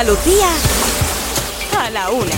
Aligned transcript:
Andalucía 0.00 0.48
a 1.78 1.90
la 1.90 2.08
una. 2.08 2.30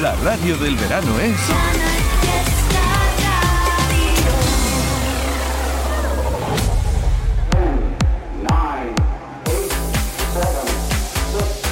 La 0.00 0.14
radio 0.22 0.56
del 0.56 0.76
verano 0.76 1.18
es... 1.18 1.36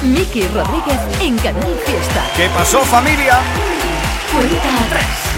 Miki 0.03 0.45
Rodríguez 0.49 0.99
en 1.21 1.37
Canal 1.37 1.79
Fiesta. 1.85 2.25
¿Qué 2.35 2.49
pasó 2.49 2.81
familia? 2.81 3.39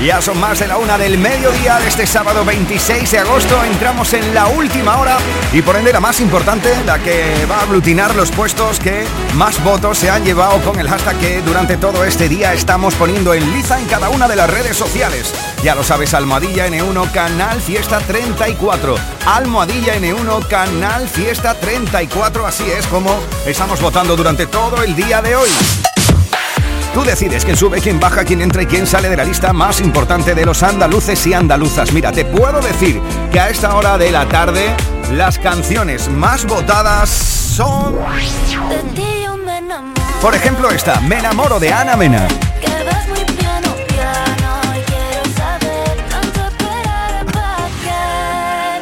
Ya 0.04 0.22
son 0.22 0.40
más 0.40 0.60
de 0.60 0.68
la 0.68 0.78
una 0.78 0.98
del 0.98 1.18
mediodía 1.18 1.78
de 1.80 1.90
este 1.90 2.08
sábado 2.08 2.46
26 2.46 3.12
de 3.12 3.20
agosto. 3.20 3.62
Entramos 3.66 4.14
en 4.14 4.34
la 4.34 4.48
última 4.48 4.98
hora 4.98 5.18
y 5.52 5.62
por 5.62 5.76
ende 5.76 5.92
la 5.92 6.00
más 6.00 6.22
importante, 6.22 6.70
la 6.86 7.00
que 7.00 7.46
va 7.52 7.58
a 7.58 7.64
aglutinar 7.64 8.16
los 8.16 8.32
puestos 8.32 8.80
que 8.80 9.06
más 9.36 9.62
votos 9.62 9.98
se 9.98 10.10
han 10.10 10.24
llevado 10.24 10.62
con 10.62 10.80
el 10.80 10.88
hashtag 10.88 11.18
que 11.20 11.42
durante 11.42 11.76
todo 11.76 12.06
este 12.06 12.30
día 12.30 12.54
estamos 12.54 12.96
poniendo 12.96 13.34
en 13.34 13.52
liza 13.52 13.80
en 13.80 13.88
cada 13.88 14.10
una 14.10 14.30
de 14.30 14.38
las 14.38 14.50
redes 14.50 14.78
sociales. 14.78 15.34
Ya 15.64 15.76
lo 15.76 15.84
sabes, 15.84 16.14
Almohadilla 16.14 16.68
N1 16.68 17.12
Canal 17.12 17.60
Fiesta 17.60 18.00
34. 18.00 18.96
Almohadilla 19.26 19.96
N1 19.98 20.48
Canal 20.48 21.10
Fiesta 21.10 21.56
34. 21.56 22.48
Así 22.48 22.64
es 22.72 22.88
como 22.88 23.20
estamos 23.46 23.82
votando 23.82 24.16
durante 24.16 24.48
todo 24.48 24.82
el 24.82 24.96
día 24.96 25.22
de 25.22 25.36
hoy. 25.36 25.50
Tú 26.94 27.04
decides 27.04 27.46
quién 27.46 27.56
sube, 27.56 27.82
quién 27.82 28.00
baja, 28.00 28.24
quién 28.24 28.42
entra 28.42 28.64
y 28.64 28.66
quién 28.66 28.88
sale 28.88 29.10
de 29.10 29.18
la 29.18 29.24
lista 29.24 29.54
más 29.54 29.80
importante 29.80 30.34
de 30.34 30.46
los 30.46 30.64
andaluces 30.64 31.26
y 31.28 31.34
andaluzas. 31.34 31.94
Mira, 31.94 32.12
te 32.12 32.26
puedo 32.26 32.60
decir 32.62 33.00
que 33.32 33.40
a 33.40 33.50
esta 33.50 33.76
hora 33.76 33.98
de 33.98 34.12
la 34.12 34.28
tarde 34.28 34.76
las 35.12 35.38
canciones 35.38 36.10
más 36.10 36.46
votadas 36.46 37.10
son... 37.10 37.96
Por 40.22 40.36
ejemplo 40.36 40.70
esta, 40.70 41.00
Me 41.02 41.20
enamoro 41.20 41.60
de 41.60 41.72
Ana 41.72 41.96
Mena. 41.96 42.28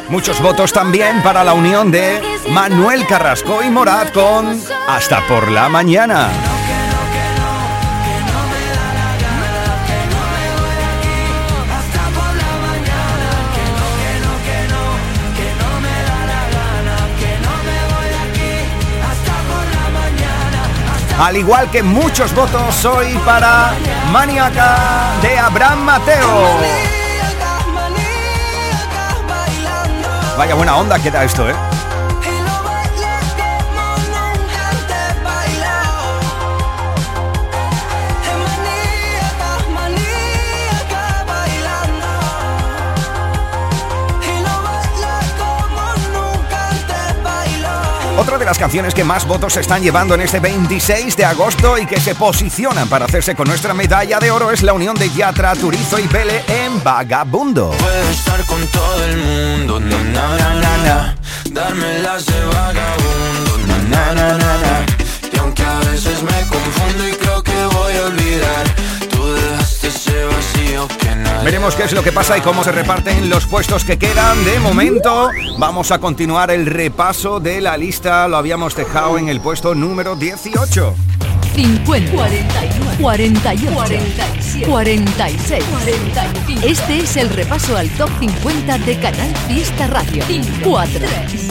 Muchos 0.08 0.40
votos 0.40 0.72
también 0.72 1.22
para 1.22 1.44
la 1.44 1.52
unión 1.52 1.90
de 1.90 2.22
Manuel 2.50 3.06
Carrasco 3.06 3.62
y 3.62 3.68
Morat 3.68 4.12
con 4.12 4.58
Hasta 4.88 5.26
por 5.26 5.50
la 5.50 5.68
mañana. 5.68 6.30
Al 21.18 21.36
igual 21.36 21.68
que 21.70 21.82
muchos 21.82 22.32
votos 22.32 22.84
hoy 22.84 23.18
para 23.24 23.72
Maniaca 24.12 25.14
de 25.20 25.36
Abraham 25.36 25.80
Mateo. 25.80 26.46
Vaya 30.36 30.54
buena 30.54 30.76
onda 30.76 30.98
que 31.00 31.10
da 31.10 31.24
esto, 31.24 31.50
¿eh? 31.50 31.67
Otra 48.18 48.36
de 48.36 48.44
las 48.44 48.58
canciones 48.58 48.94
que 48.94 49.04
más 49.04 49.24
votos 49.28 49.52
se 49.52 49.60
están 49.60 49.80
llevando 49.80 50.16
en 50.16 50.22
este 50.22 50.40
26 50.40 51.16
de 51.16 51.24
agosto 51.24 51.78
y 51.78 51.86
que 51.86 52.00
se 52.00 52.16
posicionan 52.16 52.88
para 52.88 53.04
hacerse 53.04 53.36
con 53.36 53.46
nuestra 53.46 53.74
medalla 53.74 54.18
de 54.18 54.32
oro 54.32 54.50
es 54.50 54.64
la 54.64 54.72
unión 54.72 54.96
de 54.96 55.08
Yatra, 55.08 55.54
Turizo 55.54 56.00
y 56.00 56.08
Pele 56.08 56.42
en 56.48 56.82
Vagabundo. 56.82 57.72
Estar 58.10 58.44
con 58.46 58.66
todo 58.66 59.04
el 59.04 59.18
mundo, 59.18 59.78
darme 61.52 61.98
las 62.00 62.26
de 62.26 62.44
vagabundo, 62.44 63.56
y 65.32 65.38
aunque 65.38 65.62
a 65.62 65.78
veces 65.78 66.20
me 66.20 66.44
confundo 66.48 67.08
y 67.08 67.12
creo 67.12 67.40
que 67.44 67.66
voy 67.66 67.96
a 67.98 68.06
olvidar, 68.06 68.66
Veremos 71.44 71.74
qué 71.76 71.84
es 71.84 71.92
lo 71.92 72.02
que 72.02 72.12
pasa 72.12 72.36
y 72.36 72.40
cómo 72.40 72.62
se 72.62 72.72
reparten 72.72 73.30
los 73.30 73.46
puestos 73.46 73.84
que 73.84 73.98
quedan. 73.98 74.44
De 74.44 74.58
momento, 74.60 75.30
vamos 75.56 75.90
a 75.92 75.98
continuar 75.98 76.50
el 76.50 76.66
repaso 76.66 77.40
de 77.40 77.60
la 77.60 77.76
lista. 77.76 78.28
Lo 78.28 78.36
habíamos 78.36 78.76
dejado 78.76 79.18
en 79.18 79.28
el 79.28 79.40
puesto 79.40 79.74
número 79.74 80.16
18. 80.16 80.94
50, 81.54 82.12
41, 82.12 82.90
48, 83.00 83.72
47, 83.72 84.66
46, 84.68 85.64
45. 85.64 86.66
Este 86.66 86.98
es 86.98 87.16
el 87.16 87.30
repaso 87.30 87.76
al 87.76 87.88
top 87.90 88.10
50 88.20 88.78
de 88.78 89.00
Canal 89.00 89.34
Fiesta 89.48 89.86
Radio. 89.86 90.22
4, 90.62 91.00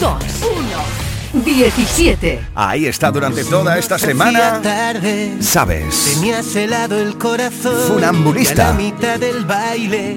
1, 0.00 1.07
17. 1.32 2.40
Ahí 2.54 2.86
está 2.86 3.10
durante 3.10 3.44
toda 3.44 3.78
esta 3.78 3.98
semana. 3.98 4.60
tarde 4.62 5.36
Sabes. 5.40 6.14
Tenías 6.14 6.54
helado 6.56 6.98
el 6.98 7.16
corazón 7.18 7.74
Funambulista. 7.94 8.70
a 8.70 8.72
la 8.72 8.78
mitad 8.78 9.18
del 9.18 9.44
baile 9.44 10.16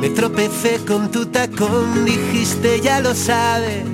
Me 0.00 0.10
tropecé 0.10 0.80
con 0.86 1.10
tu 1.10 1.26
tacón 1.26 2.04
Dijiste 2.04 2.80
ya 2.80 3.00
lo 3.00 3.14
sabes 3.14 3.84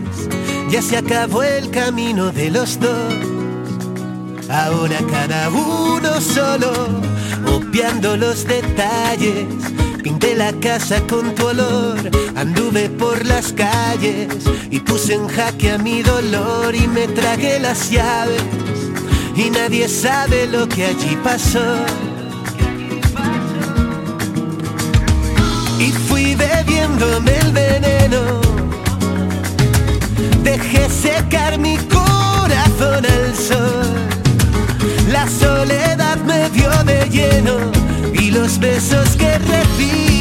Ya 0.70 0.80
se 0.82 0.96
acabó 0.96 1.42
el 1.42 1.70
camino 1.70 2.30
de 2.32 2.50
los 2.50 2.78
dos 2.80 3.14
Ahora 4.48 4.98
cada 5.10 5.48
uno 5.50 6.20
solo 6.20 6.72
Obviando 7.46 8.16
los 8.16 8.44
detalles 8.46 9.46
Pinté 10.04 10.36
la 10.36 10.52
casa 10.52 11.00
con 11.08 11.34
tu 11.34 11.46
olor 11.46 11.98
Anduve 12.36 12.88
por 12.90 13.26
las 13.26 13.52
calles 13.52 14.28
Y 14.70 14.78
puse 14.78 15.14
en 15.14 15.26
jaque 15.26 15.72
a 15.72 15.78
mi 15.78 16.02
dolor 16.02 16.72
Y 16.76 16.86
me 16.86 17.08
tragué 17.08 17.58
las 17.58 17.90
llaves 17.90 18.42
y 19.36 19.50
nadie 19.50 19.88
sabe 19.88 20.46
lo 20.46 20.68
que 20.68 20.84
allí 20.84 21.16
pasó. 21.24 21.84
Y 25.80 25.90
fui 25.90 26.36
bebiéndome 26.36 27.36
el 27.38 27.52
veneno, 27.52 28.40
dejé 30.44 30.88
secar 30.88 31.58
mi 31.58 31.76
corazón 31.78 33.04
al 33.04 33.34
sol. 33.34 33.92
La 35.10 35.28
soledad 35.28 36.18
me 36.18 36.48
dio 36.50 36.70
de 36.84 37.03
los 38.44 38.58
besos 38.58 39.16
que 39.16 39.38
recibo 39.38 40.13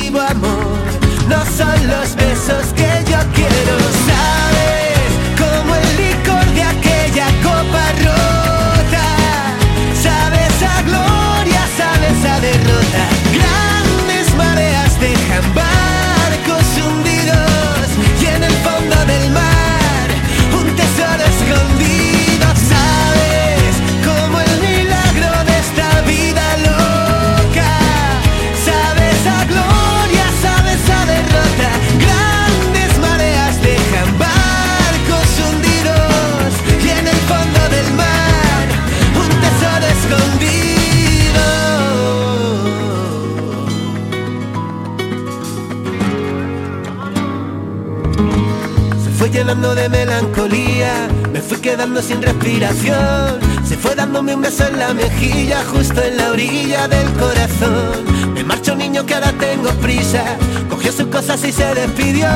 quedando 51.73 52.03
sin 52.03 52.21
respiración. 52.21 53.39
Se 53.67 53.75
fue 53.77 53.95
dándome 53.95 54.35
un 54.35 54.43
beso 54.43 54.63
en 54.67 54.77
la 54.77 54.93
mejilla, 54.93 55.63
justo 55.73 56.03
en 56.03 56.17
la 56.17 56.29
orilla 56.29 56.87
del 56.87 57.11
corazón. 57.13 58.05
Me 58.35 58.43
marchó 58.43 58.73
un 58.73 58.77
niño 58.77 59.03
que 59.07 59.15
ahora 59.15 59.33
tengo 59.39 59.71
prisa, 59.81 60.23
cogió 60.69 60.91
sus 60.91 61.07
cosas 61.07 61.43
y 61.43 61.51
se 61.51 61.65
despidió. 61.73 62.27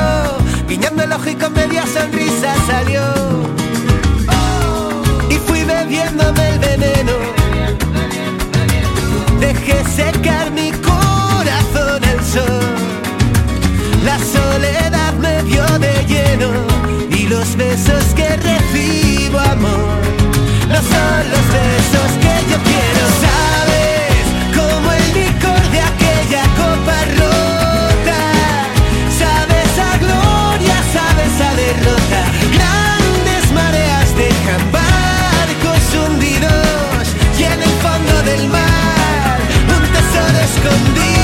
Guiñando 0.68 1.04
el 1.04 1.12
ojo 1.12 1.30
y 1.30 1.36
con 1.36 1.52
media 1.52 1.84
sonrisa 1.86 2.52
salió. 2.66 3.02
Y 5.30 5.34
fui 5.46 5.62
bebiéndome 5.62 6.48
el 6.54 6.58
veneno. 6.58 7.12
Dejé 9.38 9.84
secar 9.84 10.50
mi 10.50 10.72
corazón 10.72 12.02
al 12.12 12.24
sol. 12.24 12.66
La 14.04 14.18
soledad 14.18 15.12
me 15.14 15.42
vio 15.44 15.64
de 15.78 15.94
lleno 16.08 16.50
y 17.16 17.28
los 17.28 17.54
besos 17.56 18.02
que 18.16 18.28
Canal 18.38 19.07
amor, 19.36 20.00
no 20.68 20.76
son 20.76 21.30
los 21.30 21.44
besos 21.52 22.10
que 22.22 22.50
yo 22.50 22.56
quiero. 22.68 23.04
Sabes 23.24 24.24
como 24.56 24.92
el 24.92 25.06
licor 25.12 25.62
de 25.70 25.80
aquella 25.80 26.42
copa 26.56 26.96
rota, 27.20 28.20
sabes 29.18 29.72
a 29.78 29.98
gloria, 29.98 30.76
sabes 30.92 31.34
a 31.40 31.54
derrota. 31.54 32.20
Grandes 32.56 33.52
mareas 33.52 34.16
dejan 34.16 34.72
barcos 34.72 35.82
hundidos 35.94 37.14
y 37.38 37.42
en 37.44 37.62
el 37.62 37.74
fondo 37.82 38.22
del 38.22 38.48
mar 38.48 39.38
un 39.76 39.82
tesoro 39.92 40.38
escondido. 40.38 41.17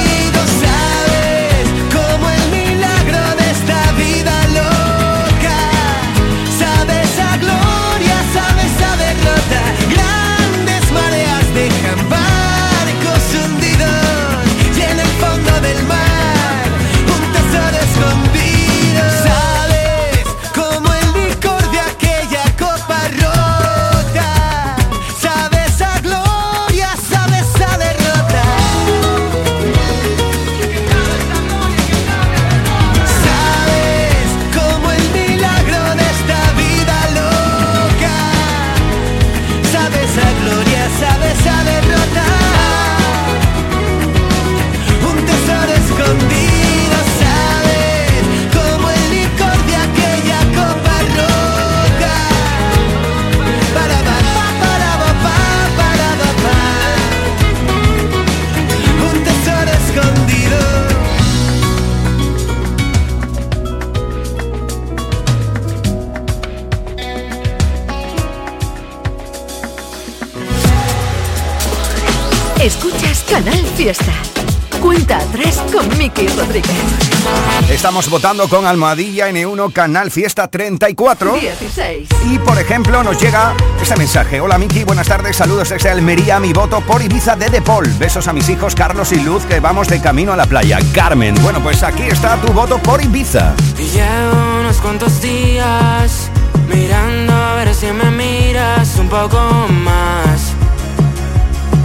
Estamos 77.94 78.10
votando 78.10 78.48
con 78.48 78.66
Almohadilla 78.66 79.30
N1 79.30 79.72
Canal 79.72 80.10
Fiesta 80.10 80.48
34. 80.48 81.32
16. 81.32 82.08
Y 82.28 82.40
por 82.40 82.58
ejemplo 82.58 83.04
nos 83.04 83.22
llega 83.22 83.54
este 83.80 83.94
mensaje. 83.94 84.40
Hola 84.40 84.58
Miki, 84.58 84.82
buenas 84.82 85.06
tardes, 85.06 85.36
saludos 85.36 85.68
desde 85.68 85.90
Almería, 85.90 86.40
mi 86.40 86.52
voto 86.52 86.80
por 86.80 87.00
Ibiza 87.00 87.36
de 87.36 87.50
Depol. 87.50 87.86
Besos 87.96 88.26
a 88.26 88.32
mis 88.32 88.48
hijos 88.48 88.74
Carlos 88.74 89.12
y 89.12 89.20
Luz 89.20 89.44
que 89.44 89.60
vamos 89.60 89.86
de 89.86 90.00
camino 90.00 90.32
a 90.32 90.36
la 90.36 90.46
playa. 90.46 90.80
Carmen, 90.92 91.36
bueno 91.40 91.62
pues 91.62 91.84
aquí 91.84 92.02
está 92.02 92.36
tu 92.38 92.52
voto 92.52 92.78
por 92.78 93.00
Ibiza. 93.00 93.54
Y 93.78 93.84
llevo 93.84 94.58
unos 94.58 94.78
cuantos 94.78 95.22
días 95.22 96.30
mirando 96.68 97.32
a 97.32 97.54
ver 97.54 97.72
si 97.76 97.86
me 97.92 98.10
miras 98.10 98.96
un 98.98 99.08
poco 99.08 99.38
más, 99.70 100.52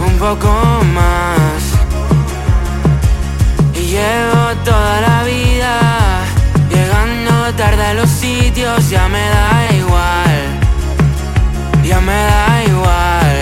un 0.04 0.18
poco 0.18 0.48
más. 0.92 1.62
Y 3.76 3.92
llevo 3.92 4.56
toda 4.64 5.00
la 5.02 5.22
vida 5.22 5.49
tarde 7.60 7.92
los 7.92 8.08
sitios, 8.08 8.88
ya 8.88 9.06
me 9.08 9.20
da 9.36 9.50
igual, 9.82 10.40
ya 11.84 12.00
me 12.00 12.20
da 12.32 12.64
igual. 12.72 13.36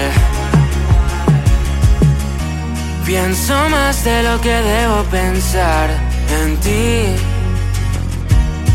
Pienso 3.06 3.55
más 3.69 4.03
de 4.03 4.25
lo 4.25 4.41
que 4.41 4.56
debo 4.73 5.05
pensar 5.05 5.88
en 6.41 6.56
ti. 6.65 7.15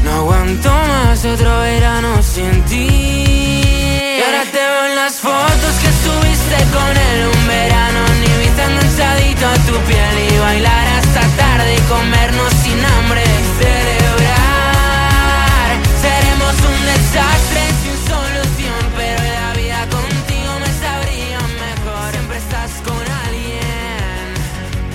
No 0.06 0.12
aguanto 0.22 0.70
más 0.70 1.26
otro 1.26 1.60
verano 1.60 2.10
sin 2.24 2.54
ti. 2.70 2.88
Y 4.18 4.22
ahora 4.26 4.44
te 4.50 4.62
veo 4.72 4.86
en 4.92 4.96
las 4.96 5.16
fotos 5.16 5.74
que 5.82 5.92
subiste 6.06 6.58
con 6.78 6.92
él 7.10 7.20
un 7.36 7.48
verano. 7.48 8.02
Ni 8.22 8.32
vista 8.44 8.64
enganchadito 8.72 9.46
a 9.46 9.58
tu 9.68 9.76
piel 9.90 10.16
y 10.30 10.38
bailar 10.38 10.88
hasta 11.00 11.22
tarde 11.42 11.76
y 11.76 11.82
comernos 11.96 12.54
sin 12.64 12.80
hambre. 12.86 13.33
Desastre 16.94 17.62
sin 17.82 17.98
solución, 18.14 18.82
pero 18.96 19.22
la 19.24 19.50
vida 19.54 19.82
contigo 19.90 20.52
me 20.64 20.72
sabría 20.84 21.40
mejor. 21.66 22.08
Siempre 22.12 22.38
estás 22.38 22.72
con 22.88 23.04
alguien, 23.26 24.26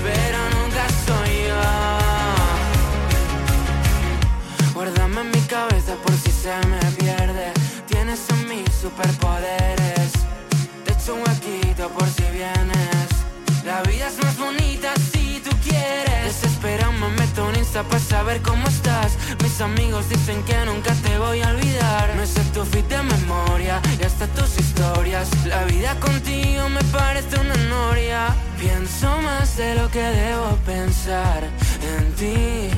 pero 0.07 0.39
nunca 0.57 0.85
soy 1.07 1.33
yo. 1.49 1.65
Guárdame 4.75 5.21
en 5.23 5.31
mi 5.31 5.43
cabeza 5.57 5.93
por 6.05 6.15
si 6.23 6.31
se 6.31 6.55
me 6.73 6.83
pierde. 6.99 7.47
Tienes 7.87 8.21
en 8.31 8.41
mí 8.49 8.65
superpoderes. 8.81 10.11
Te 10.85 10.93
echo 10.93 11.15
un 11.15 11.23
huequito 11.27 11.89
por 11.91 12.09
si 12.09 12.25
vienes. 12.33 13.09
La 13.65 13.83
vida 13.83 14.07
es 14.09 14.17
más 14.23 14.37
bonita 14.39 14.95
quieres. 16.29 16.39
Desespera, 16.39 16.91
me 16.91 17.09
meto 17.11 17.49
en 17.51 17.57
Insta 17.57 17.83
para 17.83 18.01
saber 18.01 18.41
cómo 18.43 18.67
estás. 18.69 19.17
Mis 19.43 19.61
amigos 19.61 20.09
dicen 20.09 20.43
que 20.45 20.57
nunca 20.65 20.93
te 20.95 21.19
voy 21.19 21.41
a 21.43 21.49
olvidar. 21.49 22.15
Me 22.17 22.27
sé 22.27 22.43
tu 22.53 22.65
fit 22.65 22.87
de 22.89 23.03
memoria 23.03 23.81
y 24.01 24.05
hasta 24.05 24.27
tus 24.29 24.59
historias. 24.59 25.29
La 25.47 25.65
vida 25.65 25.99
contigo 26.01 26.69
me 26.69 26.83
parece 26.85 27.39
una 27.41 27.57
noria. 27.69 28.35
Pienso 28.59 29.09
más 29.23 29.57
de 29.57 29.75
lo 29.75 29.91
que 29.91 30.03
debo 30.03 30.57
pensar 30.67 31.45
en 31.83 32.13
ti. 32.15 32.71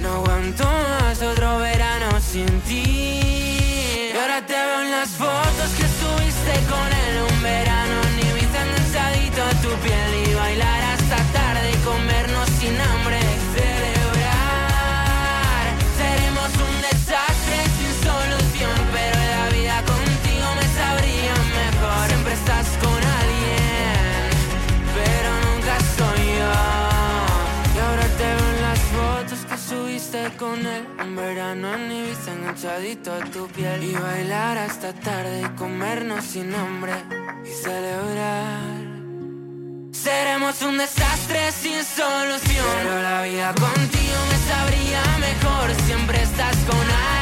No 0.00 0.14
aguanto 0.16 0.64
más 0.64 1.22
otro 1.22 1.58
verano 1.58 2.20
sin 2.20 2.60
ti. 2.62 4.10
Y 4.12 4.16
ahora 4.20 4.44
te 4.46 4.54
veo 4.54 4.82
en 4.82 4.90
las 4.90 5.10
fotos 5.10 5.70
que 5.76 5.86
subiste 6.00 6.54
con 6.70 6.88
él 7.04 7.14
un 7.30 7.42
verano. 7.42 7.96
Ni 8.16 8.26
a 9.38 9.50
tu 9.60 9.68
piel 9.68 10.30
y 10.30 10.34
bailar 10.34 10.85
comernos 11.86 12.48
sin 12.58 12.74
hambre. 12.80 13.20
Celebrar. 13.54 14.66
Seremos 16.00 16.50
un 16.68 16.74
desastre 16.88 17.58
sin 17.76 17.92
solución, 18.08 18.76
pero 18.94 19.18
la 19.34 19.44
vida 19.56 19.76
contigo 19.92 20.48
me 20.58 20.66
sabría 20.80 21.34
mejor. 21.60 22.04
Siempre 22.10 22.32
estás 22.40 22.68
con 22.84 23.00
alguien, 23.22 24.26
pero 24.98 25.28
nunca 25.46 25.74
soy 25.96 26.22
yo. 26.40 26.56
Y 27.74 27.76
ahora 27.84 28.06
te 28.18 28.26
veo 28.36 28.48
en 28.54 28.60
las 28.68 28.80
fotos 28.96 29.40
que 29.48 29.56
subiste 29.68 30.20
con 30.38 30.58
él 30.66 30.82
Un 31.04 31.14
verano 31.14 31.74
en 31.74 31.92
Ibiza 31.92 32.32
enganchadito 32.32 33.12
a 33.12 33.20
tu 33.34 33.46
piel 33.48 33.82
Y 33.84 33.92
bailar 33.92 34.56
hasta 34.56 34.94
tarde 34.94 35.42
y 35.42 35.48
comernos 35.56 36.24
sin 36.24 36.54
hambre 36.54 36.94
Y 37.44 37.48
celebrar 37.48 38.85
Seremos 40.02 40.62
un 40.62 40.78
desastre 40.78 41.50
sin 41.52 41.82
solución. 41.84 42.64
Pero 42.82 43.02
la 43.02 43.22
vida 43.22 43.54
contigo 43.54 44.18
me 44.30 44.38
sabría 44.52 45.02
mejor. 45.18 45.74
Siempre 45.86 46.22
estás 46.22 46.56
con 46.68 46.78
alguien 46.78 47.15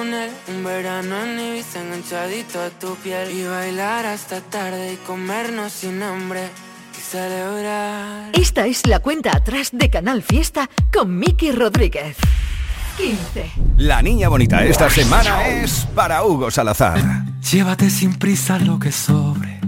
con 0.00 0.14
él 0.14 0.30
Un 0.48 0.64
verano 0.64 1.24
en 1.24 1.38
Ibiza 1.38 1.80
enganchadito 1.80 2.60
a 2.60 2.70
tu 2.70 2.94
piel 2.96 3.30
Y 3.32 3.44
bailar 3.44 4.06
hasta 4.06 4.40
tarde 4.40 4.94
y 4.94 4.96
comernos 5.06 5.72
sin 5.72 6.02
hambre 6.02 6.48
Y 6.96 7.00
celebrar 7.00 8.30
Esta 8.32 8.66
es 8.66 8.86
la 8.86 9.00
cuenta 9.00 9.36
atrás 9.36 9.70
de 9.72 9.90
Canal 9.90 10.22
Fiesta 10.22 10.70
con 10.92 11.18
Miki 11.18 11.52
Rodríguez. 11.52 12.16
15. 12.96 13.50
La 13.78 14.02
niña 14.02 14.28
bonita 14.28 14.64
esta 14.64 14.88
semana 14.90 15.48
es 15.48 15.86
para 15.94 16.24
Hugo 16.24 16.50
Salazar. 16.50 17.00
Llévate 17.50 17.88
sin 17.88 18.14
prisa 18.14 18.58
lo 18.58 18.78
que 18.78 18.92
sobre. 18.92 19.60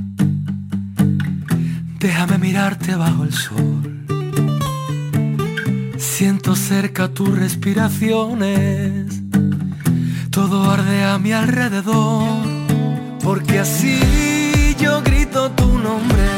Déjame 1.98 2.38
mirarte 2.38 2.94
bajo 2.94 3.24
el 3.24 3.32
sol. 3.32 4.04
Siento 5.98 6.54
cerca 6.56 7.08
tus 7.08 7.38
respiraciones. 7.38 9.21
Todo 10.32 10.70
arde 10.70 11.04
a 11.04 11.18
mi 11.18 11.30
alrededor. 11.32 12.24
Porque 13.22 13.58
así 13.58 14.74
yo 14.78 15.02
grito 15.02 15.50
tu 15.50 15.78
nombre. 15.78 16.30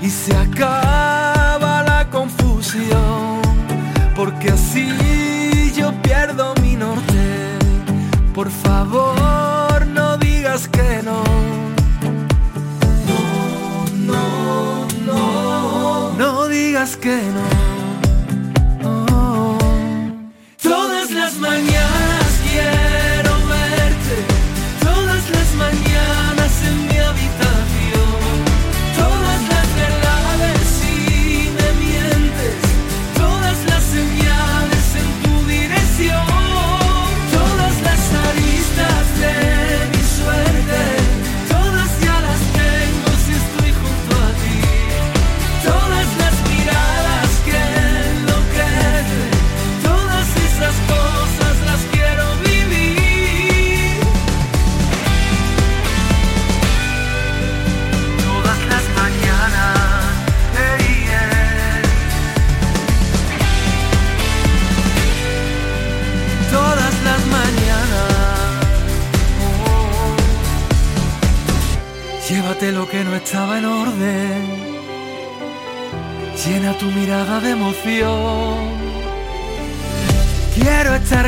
Y 0.00 0.08
se 0.08 0.34
acaba 0.34 1.82
la 1.82 2.08
confusión. 2.10 3.42
Porque 4.16 4.50
así 4.50 4.88
yo 5.76 5.92
pierdo 6.00 6.54
mi 6.62 6.74
norte. 6.74 7.58
Por 8.34 8.50
favor, 8.50 9.86
no 9.88 10.16
digas 10.16 10.66
que 10.66 11.02
no. 11.04 11.22
No, 14.06 14.86
no, 15.04 15.22
no. 16.12 16.12
No 16.16 16.48
digas 16.48 16.96
que 16.96 17.20
no. 17.36 17.66
Todas 20.62 21.10
las 21.10 21.34
mañanas 21.34 21.75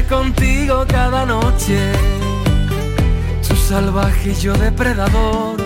contigo 0.09 0.85
cada 0.89 1.27
noche. 1.27 1.93
Tus 3.47 3.59
salvaje 3.59 4.31
y 4.31 4.35
yo 4.35 4.55
depredador, 4.55 5.57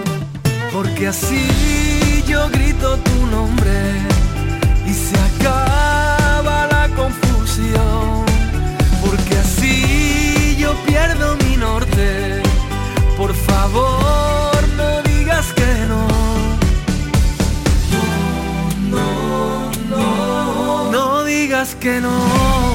porque 0.73 1.09
así 1.09 2.23
yo 2.27 2.49
grito 2.51 2.97
tu 2.99 3.27
nombre 3.27 3.73
y 4.87 4.93
se 4.93 5.17
acaba 5.31 6.67
la 6.71 6.89
confusión, 6.97 8.25
porque 9.05 9.39
así 9.39 10.57
yo 10.59 10.75
pierdo 10.87 11.37
mi 11.45 11.57
norte. 11.57 12.43
Por 13.17 13.35
favor, 13.35 14.57
no 14.77 15.03
digas 15.03 15.53
que 15.55 15.73
no. 15.89 16.07
No, 18.91 19.71
no, 19.91 20.91
no, 20.91 20.93
no 20.93 21.25
digas 21.25 21.77
que 21.77 22.01
no. 22.01 22.72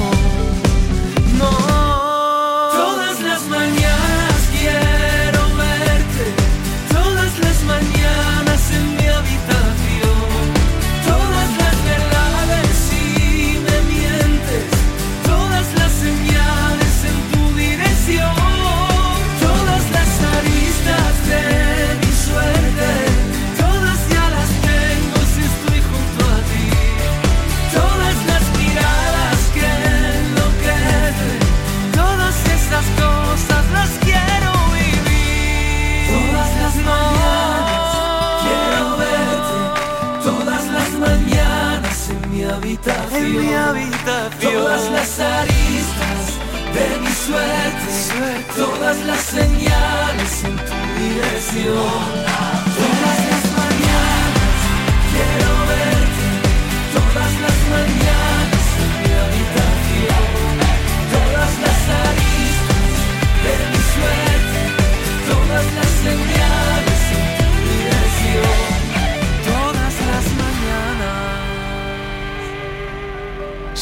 Las 49.07 49.21
señales 49.21 50.43
en 50.43 50.55
tu 50.57 50.73
dirección. 50.99 52.26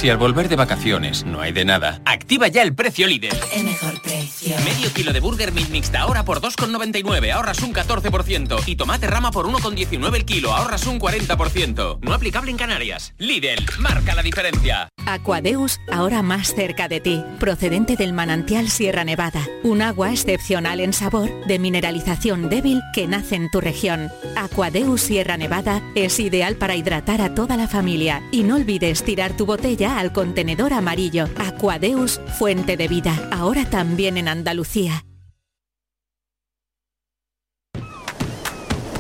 Si 0.06 0.12
al 0.12 0.18
volver 0.18 0.50
de 0.50 0.56
vacaciones 0.56 1.26
no 1.26 1.42
hay 1.42 1.52
de 1.52 1.66
nada, 1.66 2.00
activa 2.06 2.48
ya 2.48 2.62
el 2.62 2.76
precio 2.76 3.08
líder. 3.08 3.34
El 3.52 3.64
mejor 3.64 4.00
precio. 4.04 4.56
Medio 4.64 4.94
kilo 4.94 5.12
de 5.12 5.20
burger 5.20 5.52
meat 5.52 5.70
mixta 5.70 6.02
ahora 6.02 6.24
por 6.24 6.42
2,99, 6.42 7.32
ahorras 7.32 7.64
un 7.64 7.74
14%. 7.74 8.60
Y 8.68 8.76
tomate 8.76 9.08
rama 9.08 9.32
por 9.32 9.48
1,19 9.48 10.16
el 10.16 10.26
kilo, 10.26 10.54
ahorras 10.54 10.86
un 10.86 11.00
40%. 11.00 11.98
No 12.02 12.14
aplicable 12.14 12.52
en 12.52 12.58
Canarias. 12.58 13.16
Lidl, 13.18 13.66
marca 13.80 14.14
la 14.14 14.22
diferencia. 14.22 14.90
Aquadeus, 15.08 15.80
ahora 15.92 16.22
más 16.22 16.54
cerca 16.54 16.88
de 16.88 17.00
ti, 17.00 17.24
procedente 17.40 17.96
del 17.96 18.14
manantial 18.14 18.70
Sierra 18.70 19.04
Nevada. 19.04 19.42
Un 19.64 19.82
agua 19.82 20.12
excepcional 20.12 20.80
en 20.82 20.94
sabor, 20.94 21.30
de 21.48 21.60
mineralización 21.60 22.50
débil 22.50 22.82
que 22.94 23.08
nace 23.08 23.36
en 23.36 23.50
tu 23.50 23.60
región. 23.60 24.10
Aquadeus 24.36 25.02
Sierra 25.02 25.38
Nevada 25.38 25.82
es 25.96 26.20
ideal 26.20 26.58
para 26.58 26.76
hidratar 26.76 27.22
a 27.22 27.34
toda 27.34 27.58
la 27.58 27.68
familia. 27.68 28.22
Y 28.32 28.44
no 28.44 28.56
olvides 28.56 29.04
tirar 29.04 29.36
tu 29.36 29.46
botella 29.46 29.95
al 29.96 30.12
contenedor 30.12 30.74
amarillo. 30.74 31.28
Aquadeus, 31.38 32.20
fuente 32.38 32.78
de 32.78 32.88
vida, 32.88 33.30
ahora 33.32 33.70
también 33.70 34.18
en 34.18 34.28
Andalucía. 34.28 35.06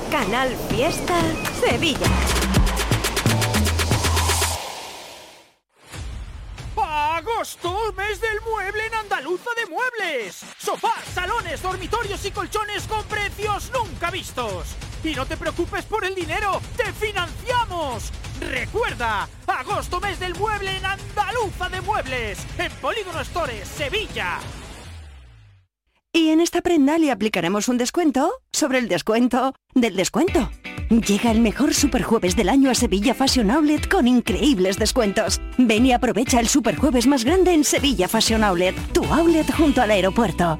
Canal 0.09 0.55
Fiesta 0.69 1.21
Sevilla. 1.59 2.07
¡Agosto! 6.77 7.93
¡Mes 7.97 8.19
del 8.19 8.41
mueble 8.41 8.87
en 8.87 8.93
Andaluza 8.93 9.49
de 9.55 9.65
Muebles! 9.71 10.43
Sofás, 10.57 11.03
salones, 11.13 11.61
dormitorios 11.61 12.25
y 12.25 12.31
colchones 12.31 12.83
con 12.87 13.03
precios 13.05 13.71
nunca 13.73 14.11
vistos. 14.11 14.75
Y 15.03 15.13
no 15.13 15.25
te 15.25 15.37
preocupes 15.37 15.85
por 15.85 16.03
el 16.03 16.15
dinero, 16.15 16.61
te 16.75 16.91
financiamos. 16.93 18.11
Recuerda, 18.39 19.27
agosto 19.47 19.99
mes 19.99 20.19
del 20.19 20.35
mueble 20.35 20.77
en 20.77 20.85
Andaluza 20.85 21.69
de 21.69 21.81
Muebles, 21.81 22.39
en 22.57 22.71
Polígono 22.73 23.23
Stores, 23.23 23.67
Sevilla. 23.67 24.39
Y 26.11 26.29
en 26.29 26.39
esta 26.39 26.61
prenda 26.61 26.97
le 26.97 27.11
aplicaremos 27.11 27.67
un 27.67 27.77
descuento 27.77 28.31
sobre 28.53 28.79
el 28.79 28.87
descuento 28.87 29.53
del 29.73 29.95
descuento. 29.95 30.49
Llega 30.89 31.31
el 31.31 31.41
mejor 31.41 31.73
superjueves 31.73 32.35
del 32.35 32.47
año 32.47 32.69
a 32.69 32.75
Sevilla 32.75 33.13
Fashion 33.13 33.51
Outlet 33.51 33.89
con 33.89 34.07
increíbles 34.07 34.77
descuentos. 34.77 35.41
Ven 35.57 35.85
y 35.85 35.93
aprovecha 35.93 36.39
el 36.39 36.47
superjueves 36.47 37.07
más 37.07 37.25
grande 37.25 37.53
en 37.53 37.63
Sevilla 37.63 38.07
Fashion 38.07 38.43
Outlet, 38.43 38.75
tu 38.93 39.03
outlet 39.05 39.51
junto 39.51 39.81
al 39.81 39.91
aeropuerto. 39.91 40.59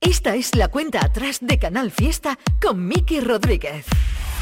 Esta 0.00 0.34
es 0.34 0.54
la 0.54 0.68
cuenta 0.68 1.00
atrás 1.04 1.38
de 1.40 1.58
Canal 1.58 1.90
Fiesta 1.90 2.38
con 2.60 2.86
Miki 2.86 3.20
Rodríguez. 3.20 3.86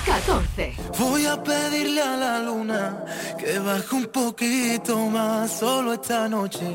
14. 0.04 0.74
Voy 0.98 1.26
a 1.26 1.42
pedirle 1.42 2.02
a 2.02 2.16
la 2.16 2.40
luna 2.40 3.04
que 3.38 3.58
baje 3.60 3.94
un 3.94 4.06
poquito 4.06 4.98
más 5.08 5.58
solo 5.58 5.94
esta 5.94 6.28
noche. 6.28 6.66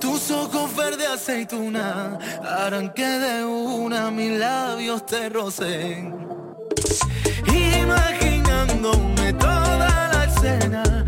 Tus 0.00 0.30
ojos 0.30 0.76
verde 0.76 1.06
aceituna 1.06 2.18
harán 2.42 2.92
que 2.92 3.06
de 3.06 3.44
una 3.44 4.10
mis 4.10 4.38
labios 4.38 5.06
te 5.06 5.28
rocen. 5.28 6.14
Imaginándome 7.46 9.32
toda 9.34 10.10
la 10.12 10.24
escena, 10.24 10.99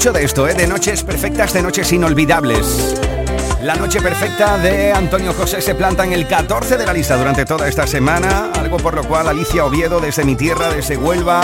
mucho 0.00 0.12
de 0.14 0.24
esto, 0.24 0.48
¿eh? 0.48 0.54
de 0.54 0.66
noches 0.66 1.04
perfectas, 1.04 1.52
de 1.52 1.62
noches 1.62 1.92
inolvidables. 1.92 2.98
La 3.62 3.74
noche 3.74 4.00
perfecta 4.00 4.56
de 4.56 4.94
Antonio 4.94 5.34
José 5.34 5.60
se 5.60 5.74
planta 5.74 6.06
en 6.06 6.14
el 6.14 6.26
14 6.26 6.78
de 6.78 6.86
la 6.86 6.94
lista 6.94 7.18
durante 7.18 7.44
toda 7.44 7.68
esta 7.68 7.86
semana, 7.86 8.50
algo 8.54 8.78
por 8.78 8.94
lo 8.94 9.04
cual 9.04 9.28
Alicia 9.28 9.62
Oviedo 9.66 10.00
desde 10.00 10.24
mi 10.24 10.36
tierra, 10.36 10.70
desde 10.70 10.96
Huelva, 10.96 11.42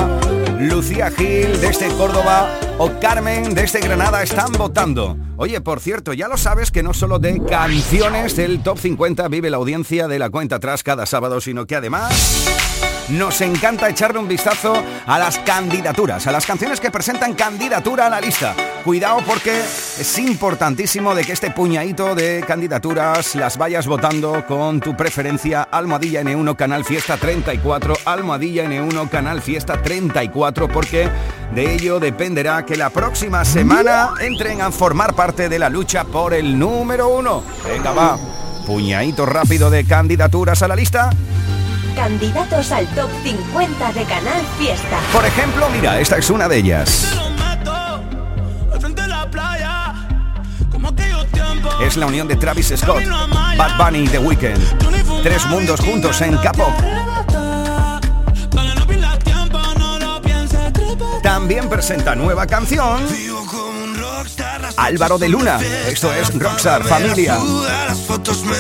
Lucía 0.59 1.11
Gil 1.11 1.61
desde 1.61 1.89
Córdoba 1.99 2.49
o 2.79 2.99
Carmen 2.99 3.55
desde 3.55 3.81
Granada 3.81 4.23
están 4.23 4.53
votando. 4.53 5.19
Oye, 5.37 5.61
por 5.61 5.79
cierto, 5.79 6.15
ya 6.15 6.27
lo 6.27 6.39
sabes 6.39 6.71
que 6.71 6.83
no 6.83 6.95
solo 6.95 7.19
de 7.19 7.45
canciones 7.45 8.37
del 8.37 8.63
Top 8.63 8.79
50 8.79 9.29
vive 9.29 9.51
la 9.51 9.59
audiencia 9.59 10.09
de 10.09 10.19
la 10.19 10.31
cuenta 10.31 10.57
atrás 10.57 10.83
cada 10.83 11.05
sábado, 11.05 11.43
sino 11.43 11.67
que 11.67 11.77
además 11.77 12.66
nos 13.09 13.41
encanta 13.41 13.89
echarle 13.89 14.19
un 14.19 14.29
vistazo 14.29 14.83
a 15.07 15.19
las 15.19 15.39
candidaturas, 15.39 16.27
a 16.27 16.33
las 16.33 16.45
canciones 16.45 16.81
que 16.81 16.91
presentan 16.91 17.35
candidatura 17.35 18.07
a 18.07 18.11
la 18.11 18.21
lista. 18.21 18.55
Cuidado 18.85 19.19
porque 19.27 19.59
es 19.59 20.19
importantísimo 20.19 21.15
de 21.15 21.25
que 21.25 21.33
este 21.33 21.51
puñadito 21.51 22.15
de 22.15 22.45
candidaturas 22.47 23.35
las 23.35 23.57
vayas 23.57 23.87
votando 23.87 24.45
con 24.47 24.81
tu 24.81 24.97
preferencia 24.97 25.63
Almohadilla 25.63 26.23
N1 26.23 26.57
Canal 26.57 26.85
Fiesta 26.85 27.17
34, 27.17 27.95
Almohadilla 28.05 28.65
N1 28.65 29.09
Canal 29.09 29.43
Fiesta 29.43 29.81
34, 29.81 30.69
porque 30.69 31.09
de 31.55 31.75
ello 31.75 32.01
dependerá 32.01 32.65
que 32.65 32.77
la 32.77 32.91
próxima 32.91 33.45
semana 33.45 34.11
entren 34.21 34.61
a 34.61 34.71
formar 34.71 35.15
parte 35.15 35.49
de 35.49 35.59
la 35.59 35.69
lucha 35.69 36.05
por 36.05 36.35
el 36.35 36.59
número 36.59 37.09
uno. 37.09 37.43
Venga, 37.65 37.93
va. 37.93 38.19
Puñadito 38.67 39.27
rápido 39.27 39.71
de 39.71 39.85
candidaturas 39.85 40.63
a 40.63 40.69
la 40.69 40.75
lista 40.75 41.11
Candidatos 41.97 42.71
al 42.73 42.87
top 42.89 43.11
50 43.25 43.93
de 43.95 44.05
Canal 44.05 44.43
Fiesta. 44.59 45.01
Por 45.13 45.25
ejemplo, 45.25 45.67
mira, 45.71 45.99
esta 45.99 46.19
es 46.19 46.29
una 46.29 46.47
de 46.47 46.59
ellas. 46.59 47.09
Es 51.81 51.97
la 51.97 52.07
unión 52.07 52.29
de 52.29 52.37
Travis 52.37 52.75
Scott, 52.77 53.03
Bad 53.57 53.79
Bunny 53.79 54.05
y 54.05 54.09
The 54.09 54.19
Weeknd. 54.19 55.23
Tres 55.23 55.47
mundos 55.47 55.81
juntos 55.81 56.21
en 56.21 56.37
K-pop. 56.37 56.75
También 61.23 61.69
presenta 61.71 62.15
nueva 62.15 62.47
canción. 62.47 63.07
Álvaro 64.77 65.17
de 65.17 65.29
Luna. 65.31 65.59
Esto 65.89 66.13
es 66.13 66.33
Rockstar 66.39 66.85
Familia. 66.85 67.39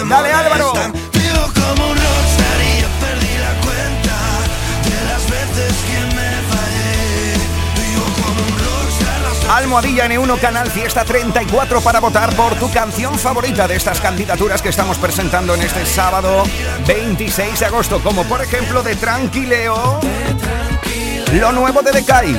Dale 0.08 0.32
Álvaro. 0.32 0.72
Almohadilla 9.66 10.06
N1 10.06 10.38
Canal 10.38 10.70
Fiesta 10.70 11.04
34 11.04 11.80
para 11.80 11.98
votar 11.98 12.32
por 12.36 12.54
tu 12.54 12.70
canción 12.70 13.18
favorita 13.18 13.66
de 13.66 13.74
estas 13.74 14.00
candidaturas 14.00 14.62
que 14.62 14.68
estamos 14.68 14.96
presentando 14.96 15.56
en 15.56 15.62
este 15.62 15.84
sábado 15.84 16.44
26 16.86 17.58
de 17.58 17.66
agosto, 17.66 18.00
como 18.00 18.22
por 18.26 18.40
ejemplo 18.40 18.84
de 18.84 18.94
Tranquileo, 18.94 19.98
lo 21.32 21.50
nuevo 21.50 21.82
de 21.82 21.90
Decay. 21.90 22.38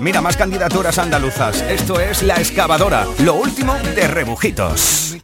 Mira, 0.00 0.20
más 0.20 0.36
candidaturas 0.36 0.98
andaluzas. 0.98 1.62
Esto 1.62 1.98
es 1.98 2.22
La 2.22 2.34
Excavadora, 2.34 3.06
lo 3.20 3.34
último 3.34 3.74
de 3.94 4.06
Rebujitos. 4.06 5.16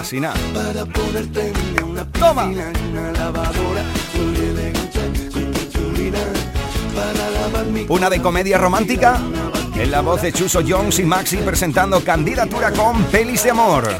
Casi 0.00 0.18
nada. 0.18 0.34
Para 0.54 0.86
ponerte 0.86 1.52
en 1.76 1.84
una 1.84 2.10
Toma. 2.10 2.48
piscina 2.48 2.72
una 2.90 3.12
lavadora 3.12 3.84
Una 7.86 8.08
de 8.08 8.22
comedia 8.22 8.56
romántica. 8.56 9.20
En 9.74 9.90
la 9.90 10.00
voz 10.00 10.22
de 10.22 10.32
Chuso 10.32 10.62
Jones 10.66 11.00
y 11.00 11.04
Maxi 11.04 11.36
presentando 11.36 12.02
candidatura 12.02 12.70
con 12.70 13.04
Pelis 13.04 13.44
de 13.44 13.50
Amor. 13.50 13.90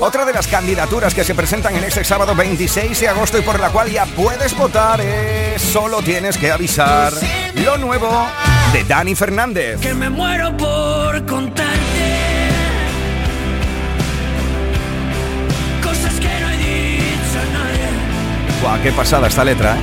Otra 0.00 0.24
de 0.24 0.32
las 0.32 0.46
candidaturas 0.46 1.14
que 1.14 1.24
se 1.24 1.34
presentan 1.34 1.76
en 1.76 1.84
este 1.84 2.04
sábado 2.04 2.34
26 2.34 2.98
de 3.00 3.08
agosto 3.08 3.36
y 3.36 3.42
por 3.42 3.60
la 3.60 3.68
cual 3.68 3.90
ya 3.90 4.06
puedes 4.06 4.56
votar 4.56 4.98
es 4.98 5.60
Solo 5.60 6.00
tienes 6.00 6.38
que 6.38 6.50
avisar 6.50 7.12
lo 7.56 7.76
nuevo 7.76 8.26
de 8.72 8.82
Dani 8.84 9.14
Fernández. 9.14 9.78
Que 9.80 9.92
me 9.92 10.08
muero 10.08 10.56
por 10.56 11.26
contarte 11.26 12.48
cosas 15.82 16.14
que 16.14 16.40
no 16.40 16.50
he 16.50 16.56
dicho 16.56 17.38
a 17.38 17.58
nadie. 17.58 17.88
Buah, 18.62 18.82
qué 18.82 18.92
pasada 18.92 19.28
esta 19.28 19.44
letra, 19.44 19.76
¿eh? 19.76 19.80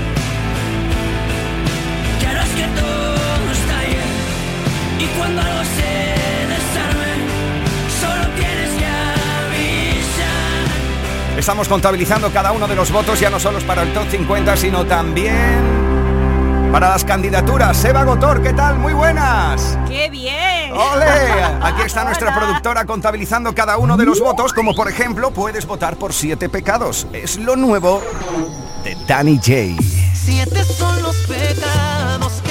Que 2.20 2.26
harás 2.26 2.50
que 2.50 2.64
todo 2.64 3.52
está 3.52 3.82
bien 3.82 4.02
y 5.00 5.06
cuando 5.16 5.42
algo 5.44 5.64
se 5.64 5.87
Estamos 11.38 11.68
contabilizando 11.68 12.32
cada 12.32 12.52
uno 12.52 12.68
de 12.68 12.76
los 12.76 12.92
votos, 12.92 13.20
ya 13.20 13.30
no 13.30 13.40
solo 13.40 13.60
para 13.60 13.84
el 13.84 13.94
top 13.94 14.10
50, 14.10 14.58
sino 14.58 14.86
también 14.86 15.78
para 16.72 16.90
las 16.90 17.06
candidaturas. 17.06 17.86
Eva 17.86 18.04
Gotor, 18.04 18.42
¿qué 18.42 18.54
tal? 18.54 18.80
Muy 18.80 18.94
buenas. 18.94 19.78
¡Qué 19.88 20.10
bien! 20.10 20.74
¡Ole! 20.74 21.06
Aquí 21.62 21.84
está 21.84 22.04
nuestra 22.04 22.34
productora 22.34 22.86
contabilizando 22.86 23.54
cada 23.54 23.78
uno 23.78 23.98
de 23.98 24.06
los 24.06 24.20
votos, 24.20 24.52
como 24.52 24.74
por 24.74 24.90
ejemplo 24.90 25.30
puedes 25.30 25.68
votar 25.68 25.96
por 25.98 26.12
siete 26.12 26.50
pecados. 26.50 27.06
Es 27.14 27.38
lo 27.38 27.56
nuevo 27.56 28.02
de 28.84 28.98
Danny 29.08 29.36
J. 29.38 29.80
Siete 30.16 30.64
son 30.64 31.04
los 31.04 31.16
pecados 31.18 32.42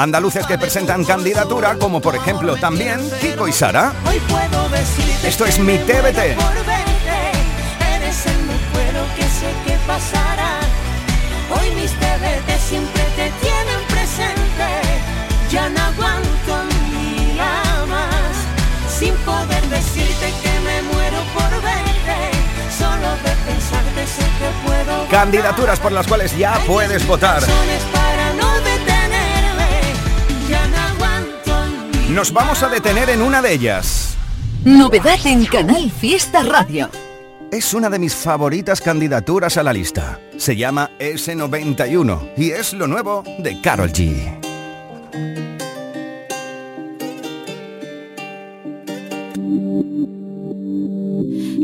Andaluces 0.00 0.46
que 0.46 0.56
presentan 0.56 1.04
candidatura, 1.04 1.76
como 1.78 2.00
por 2.00 2.16
ejemplo 2.16 2.56
también 2.56 2.98
Kiko 3.20 3.46
y 3.46 3.52
Sara. 3.52 3.92
Esto 5.22 5.44
es 5.44 5.58
mi 5.58 5.76
TBT. 5.76 6.36
por 6.36 6.54
verte. 6.64 7.20
Eres 7.96 8.24
el 8.24 8.48
recuerdo 8.48 9.04
que 9.14 9.24
sé 9.24 9.52
que 9.66 9.76
pasará. 9.86 10.60
Hoy 11.50 11.74
mis 11.74 11.90
TBT 11.90 12.48
siempre 12.66 13.02
te 13.14 13.30
tienen 13.42 13.80
presente. 13.88 14.68
Ya 15.50 15.68
no 15.68 15.82
aguanto 15.82 16.54
un 16.62 17.36
día 17.36 17.84
más 17.86 18.96
sin 18.98 19.14
poder 19.16 19.68
decirte 19.68 20.32
que 20.42 20.60
me 20.60 20.80
muero 20.94 21.18
por 21.34 21.50
verte. 21.60 22.30
Solo 22.78 23.16
de 23.22 23.52
pensarte 23.52 24.06
sé 24.06 24.24
que 24.38 24.66
puedo. 24.66 25.08
Candidaturas 25.10 25.78
por 25.78 25.92
las 25.92 26.06
cuales 26.06 26.34
ya 26.38 26.58
puedes 26.66 27.06
votar. 27.06 27.42
Nos 32.14 32.32
vamos 32.32 32.60
a 32.64 32.68
detener 32.68 33.08
en 33.10 33.22
una 33.22 33.40
de 33.40 33.52
ellas. 33.52 34.16
Novedad 34.64 35.24
en 35.24 35.46
Canal 35.46 35.88
Fiesta 35.92 36.42
Radio. 36.42 36.90
Es 37.52 37.72
una 37.72 37.88
de 37.88 38.00
mis 38.00 38.16
favoritas 38.16 38.80
candidaturas 38.80 39.56
a 39.56 39.62
la 39.62 39.72
lista. 39.72 40.18
Se 40.36 40.56
llama 40.56 40.90
S91 40.98 42.32
y 42.36 42.50
es 42.50 42.72
lo 42.72 42.88
nuevo 42.88 43.22
de 43.38 43.60
Carol 43.60 43.92
G. 43.92 44.40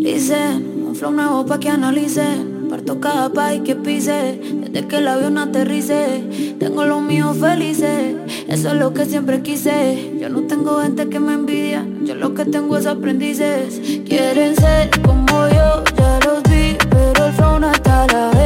Dicen, 0.05 0.85
un 0.87 0.95
flow 0.95 1.11
nuevo 1.11 1.45
pa' 1.45 1.59
que 1.59 1.71
analicen 1.71 2.56
Parto 2.87 3.01
cada 3.01 3.29
país 3.31 3.62
que 3.64 3.75
pise. 3.75 4.38
Desde 4.40 4.87
que 4.87 4.99
el 4.99 5.09
avión 5.09 5.38
aterrice 5.38 6.55
Tengo 6.61 6.85
los 6.85 7.03
míos 7.03 7.37
felices 7.37 8.14
Eso 8.46 8.68
es 8.68 8.75
lo 8.75 8.94
que 8.94 9.05
siempre 9.07 9.42
quise. 9.42 10.16
Yo 10.20 10.29
no 10.29 10.42
tengo 10.42 10.81
gente 10.81 11.09
que 11.09 11.18
me 11.18 11.35
envidia 11.35 11.85
Yo 12.05 12.14
lo 12.14 12.33
que 12.35 12.44
tengo 12.44 12.77
es 12.77 12.87
aprendices. 12.87 13.81
Quieren 14.07 14.55
ser 14.55 14.90
como 15.03 15.49
yo, 15.49 15.83
ya 15.96 16.20
los 16.27 16.42
vi 16.44 16.77
Pero 16.88 17.27
el 17.27 17.33
flow 17.33 17.59
no 17.59 17.72
la 17.72 18.31
venta 18.31 18.46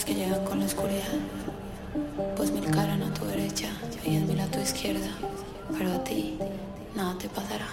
Que 0.00 0.14
llegan 0.14 0.42
con 0.44 0.58
la 0.58 0.64
oscuridad. 0.64 1.02
Pues 2.34 2.50
mil 2.50 2.64
caran 2.70 3.02
a 3.02 3.12
tu 3.12 3.26
derecha 3.26 3.68
y 4.04 4.10
diez 4.10 4.22
mil 4.22 4.40
a 4.40 4.46
tu 4.46 4.58
izquierda, 4.58 5.10
pero 5.76 5.92
a 5.92 6.02
ti 6.02 6.38
nada 6.96 7.14
te 7.18 7.28
pasará. 7.28 7.68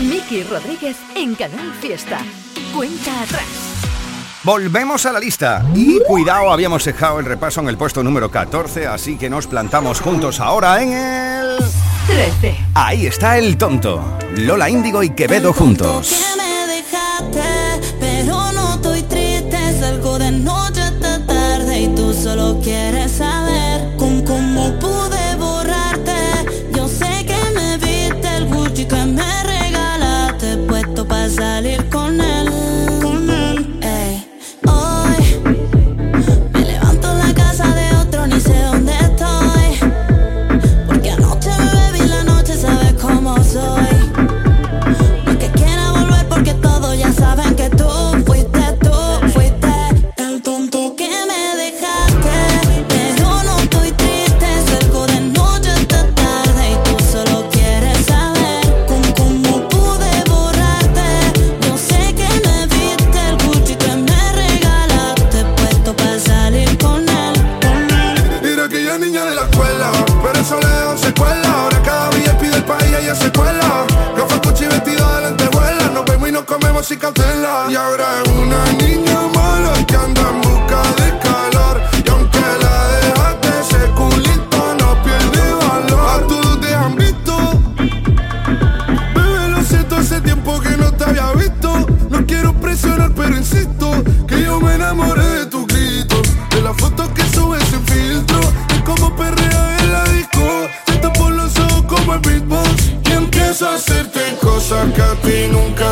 Miki 0.00 0.44
Rodríguez 0.44 0.96
en 1.14 1.34
Canal 1.34 1.72
Fiesta. 1.74 2.20
Cuenta 2.74 3.22
atrás. 3.22 3.97
Volvemos 4.48 5.04
a 5.04 5.12
la 5.12 5.20
lista. 5.20 5.62
Y 5.74 6.00
cuidado, 6.00 6.50
habíamos 6.50 6.82
dejado 6.82 7.20
el 7.20 7.26
repaso 7.26 7.60
en 7.60 7.68
el 7.68 7.76
puesto 7.76 8.02
número 8.02 8.30
14, 8.30 8.86
así 8.86 9.18
que 9.18 9.28
nos 9.28 9.46
plantamos 9.46 10.00
juntos 10.00 10.40
ahora 10.40 10.82
en 10.82 10.94
el... 10.94 11.58
13. 12.06 12.56
Ahí 12.72 13.06
está 13.06 13.36
el 13.36 13.58
tonto. 13.58 14.02
Lola 14.36 14.70
Índigo 14.70 15.02
y 15.02 15.10
Quevedo 15.10 15.52
juntos. 15.52 16.24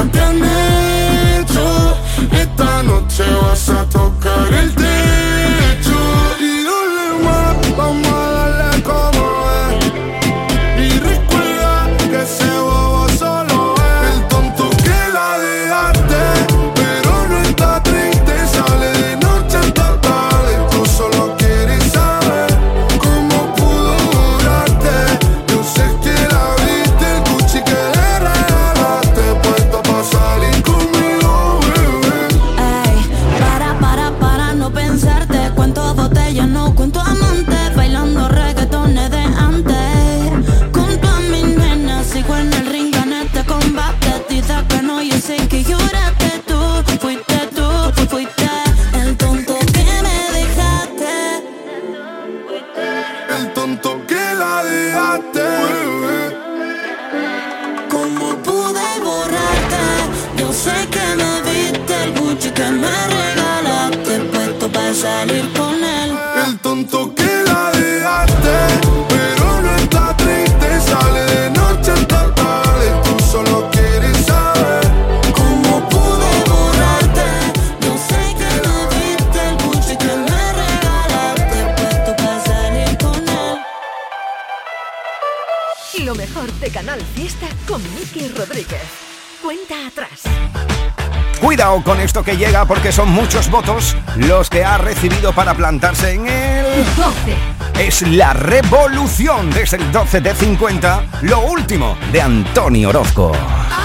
Te 0.05 0.46
que 92.27 92.37
llega 92.37 92.65
porque 92.65 92.91
son 92.91 93.09
muchos 93.11 93.49
votos 93.49 93.97
los 94.17 94.51
que 94.51 94.65
ha 94.65 94.79
recibido 94.79 95.33
para 95.33 95.55
plantarse 95.55 96.11
en 96.11 96.27
el 96.27 96.85
12. 96.97 97.37
Es 97.79 98.03
la 98.03 98.33
revolución 98.33 99.49
desde 99.53 99.77
el 99.77 99.93
12 99.93 100.21
de 100.23 100.35
50, 100.35 101.05
lo 101.23 101.43
último 101.43 101.97
de 102.11 102.21
Antonio 102.21 102.89
Orozco. 102.89 103.31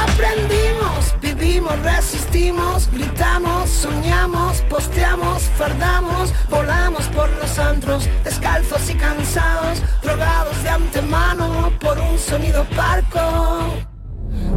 Aprendimos, 0.06 1.14
vivimos, 1.22 1.78
resistimos, 1.84 2.90
gritamos, 2.92 3.70
soñamos, 3.70 4.62
posteamos, 4.62 5.44
fardamos, 5.56 6.34
volamos 6.50 7.04
por 7.10 7.30
los 7.38 7.60
antros, 7.60 8.10
descalzos 8.24 8.90
y 8.90 8.96
cansados, 8.96 9.84
drogados 10.02 10.64
de 10.64 10.70
antemano 10.70 11.72
por 11.80 12.00
un 12.00 12.18
sonido 12.18 12.66
parco. 12.76 13.76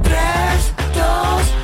3, 0.02 0.74
2, 0.94 1.63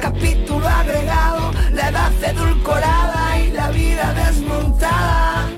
capítulo 0.00 0.66
agregado, 0.66 1.52
la 1.72 1.88
edad 1.88 2.12
edulcorada 2.20 3.38
y 3.38 3.52
la 3.52 3.70
vida 3.70 4.12
desmontada. 4.14 5.48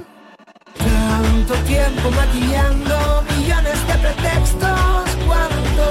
Tanto 0.76 1.54
tiempo 1.66 2.10
maquillando 2.10 3.24
millones 3.34 3.86
de 3.86 3.94
pretextos, 3.94 5.16
cuánto, 5.26 5.84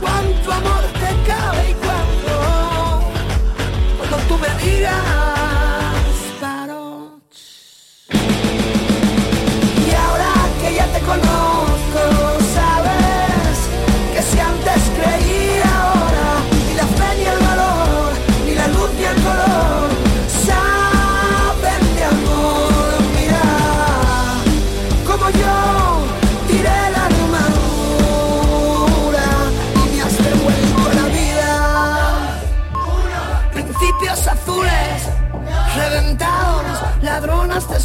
cuánto 0.00 0.52
amor 0.52 0.84
te 0.94 1.30
cabe 1.30 1.70
y 1.70 1.74
cuánto, 1.74 3.02
cuando 3.98 4.16
tú 4.28 4.38
me 4.38 4.64
digas, 4.64 5.25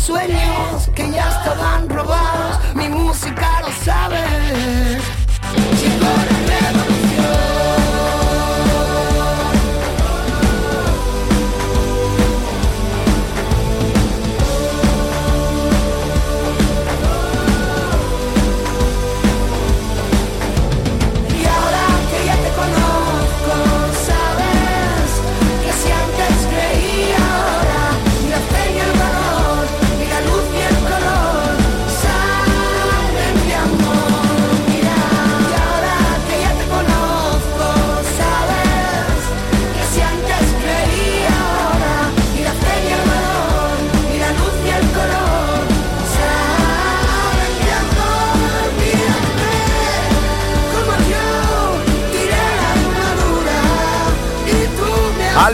sueños 0.02 0.90
que 0.96 1.12
ya 1.12 1.30
estaban 1.30 1.88
robados. 1.88 2.58
Mi 2.74 2.90
música 2.90 3.62
lo 3.62 3.72
sabe. 3.86 4.18
Llegó 5.80 6.14
la 6.32 6.41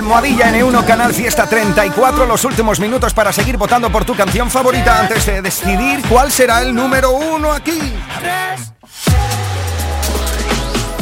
Almohadilla 0.08 0.54
N1 0.54 0.86
Canal 0.86 1.14
Fiesta 1.14 1.48
34, 1.48 2.26
los 2.26 2.46
últimos 2.46 2.80
minutos 2.80 3.14
para 3.14 3.34
seguir 3.34 3.58
votando 3.58 3.92
por 3.92 4.06
tu 4.06 4.16
canción 4.16 4.50
favorita 4.50 5.02
antes 5.02 5.26
de 5.26 5.42
decidir 5.42 6.02
cuál 6.08 6.32
será 6.32 6.62
el 6.62 6.74
número 6.74 7.12
uno 7.12 7.52
aquí. 7.52 7.94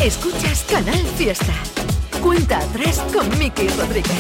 Escuchas 0.02 0.66
Canal 0.68 1.06
Fiesta. 1.16 1.54
Cuenta 2.26 2.58
atrás 2.58 3.04
con 3.14 3.30
Miki 3.38 3.68
Rodríguez. 3.68 4.12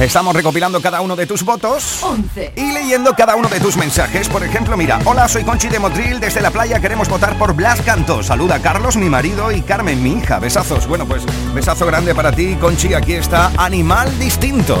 Estamos 0.00 0.34
recopilando 0.34 0.82
cada 0.82 1.00
uno 1.00 1.14
de 1.14 1.28
tus 1.28 1.44
votos 1.44 2.02
11. 2.02 2.54
y 2.56 2.72
leyendo 2.72 3.14
cada 3.14 3.36
uno 3.36 3.48
de 3.48 3.60
tus 3.60 3.76
mensajes. 3.76 4.28
Por 4.28 4.42
ejemplo, 4.42 4.76
mira, 4.76 4.98
hola, 5.04 5.28
soy 5.28 5.44
Conchi 5.44 5.68
de 5.68 5.78
Motril, 5.78 6.18
desde 6.18 6.40
la 6.40 6.50
playa 6.50 6.80
queremos 6.80 7.08
votar 7.08 7.38
por 7.38 7.54
Blas 7.54 7.80
Canto. 7.82 8.24
Saluda 8.24 8.56
a 8.56 8.62
Carlos, 8.62 8.96
mi 8.96 9.08
marido, 9.08 9.52
y 9.52 9.62
Carmen, 9.62 10.02
mi 10.02 10.14
hija. 10.14 10.40
Besazos. 10.40 10.88
Bueno, 10.88 11.06
pues 11.06 11.22
besazo 11.54 11.86
grande 11.86 12.16
para 12.16 12.32
ti, 12.32 12.56
Conchi. 12.60 12.94
Aquí 12.94 13.12
está 13.12 13.52
Animal 13.58 14.18
Distinto. 14.18 14.76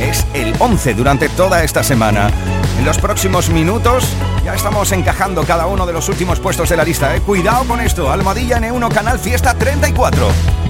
Es 0.00 0.26
el 0.32 0.54
11 0.58 0.94
durante 0.94 1.28
toda 1.28 1.62
esta 1.64 1.84
semana. 1.84 2.30
En 2.78 2.86
los 2.86 2.96
próximos 2.96 3.50
minutos 3.50 4.08
ya 4.42 4.54
estamos 4.54 4.90
encajando 4.92 5.44
cada 5.44 5.66
uno 5.66 5.84
de 5.84 5.92
los 5.92 6.08
últimos 6.08 6.40
puestos 6.40 6.70
de 6.70 6.78
la 6.78 6.84
lista. 6.84 7.14
¿eh? 7.14 7.20
Cuidado 7.20 7.64
con 7.64 7.78
esto. 7.78 8.10
Almohadilla 8.10 8.58
N1 8.58 8.88
Canal 8.88 9.18
Fiesta 9.18 9.52
34. 9.52 10.61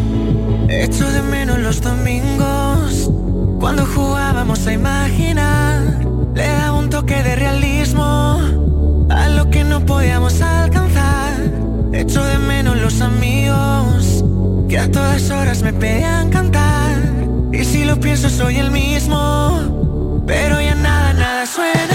Echo 0.74 1.06
de 1.12 1.20
menos 1.20 1.58
los 1.58 1.82
domingos 1.82 3.10
cuando 3.60 3.84
jugábamos 3.84 4.66
a 4.66 4.72
imaginar. 4.72 5.82
Le 6.34 6.46
daba 6.46 6.78
un 6.78 6.88
toque 6.88 7.22
de 7.22 7.36
realismo 7.36 8.40
a 9.10 9.28
lo 9.28 9.50
que 9.50 9.64
no 9.64 9.84
podíamos 9.84 10.40
alcanzar. 10.40 11.34
Echo 11.92 12.24
de 12.24 12.38
menos 12.38 12.78
los 12.78 13.02
amigos 13.02 14.24
que 14.66 14.78
a 14.78 14.90
todas 14.90 15.30
horas 15.30 15.62
me 15.62 15.74
pedían 15.74 16.30
cantar. 16.30 16.96
Y 17.52 17.64
si 17.64 17.84
lo 17.84 18.00
pienso 18.00 18.30
soy 18.30 18.56
el 18.56 18.70
mismo, 18.70 20.24
pero 20.26 20.58
ya 20.58 20.74
nada, 20.74 21.12
nada 21.12 21.44
suena 21.44 21.91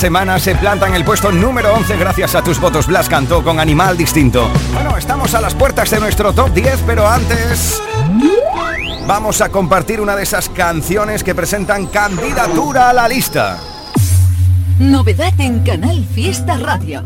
semana 0.00 0.38
se 0.38 0.54
planta 0.54 0.88
en 0.88 0.94
el 0.94 1.04
puesto 1.04 1.30
número 1.30 1.74
11 1.74 1.98
gracias 1.98 2.34
a 2.34 2.42
tus 2.42 2.58
votos. 2.58 2.86
Blas 2.86 3.06
cantó 3.06 3.44
con 3.44 3.60
Animal 3.60 3.98
Distinto. 3.98 4.48
Bueno, 4.72 4.96
estamos 4.96 5.34
a 5.34 5.42
las 5.42 5.54
puertas 5.54 5.90
de 5.90 6.00
nuestro 6.00 6.32
top 6.32 6.54
10, 6.54 6.84
pero 6.86 7.06
antes 7.06 7.82
vamos 9.06 9.42
a 9.42 9.50
compartir 9.50 10.00
una 10.00 10.16
de 10.16 10.22
esas 10.22 10.48
canciones 10.48 11.22
que 11.22 11.34
presentan 11.34 11.86
candidatura 11.86 12.88
a 12.88 12.94
la 12.94 13.08
lista. 13.08 13.58
Novedad 14.78 15.38
en 15.38 15.60
Canal 15.64 16.02
Fiesta 16.14 16.56
Radio. 16.56 17.04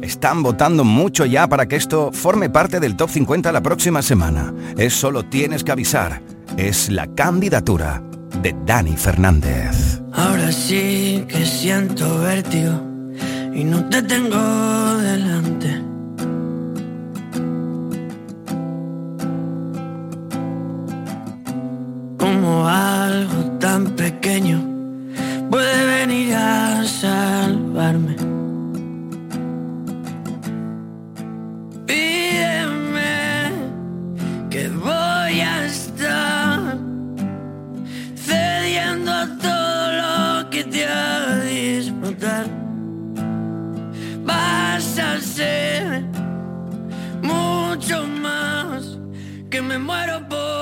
Están 0.00 0.44
votando 0.44 0.84
mucho 0.84 1.26
ya 1.26 1.48
para 1.48 1.66
que 1.66 1.74
esto 1.74 2.12
forme 2.12 2.48
parte 2.48 2.78
del 2.78 2.94
top 2.94 3.10
50 3.10 3.50
la 3.50 3.60
próxima 3.60 4.02
semana. 4.02 4.54
Es 4.76 4.94
solo 4.94 5.24
tienes 5.24 5.64
que 5.64 5.72
avisar. 5.72 6.22
Es 6.56 6.90
la 6.90 7.08
candidatura 7.08 8.00
de 8.40 8.54
Dani 8.64 8.96
Fernández. 8.96 9.87
Ahora 10.18 10.50
sí 10.50 11.24
que 11.28 11.46
siento 11.46 12.18
vértigo 12.18 12.74
y 13.54 13.62
no 13.62 13.84
te 13.84 14.02
tengo 14.02 14.96
delante. 14.96 15.80
Como 22.18 22.68
algo 22.68 23.42
tan 23.60 23.84
pequeño 23.94 24.60
puede 25.50 25.86
venir 25.86 26.34
a 26.34 26.84
salvarme. 26.84 28.27
Me 49.68 49.78
muero 49.78 50.26
por 50.30 50.57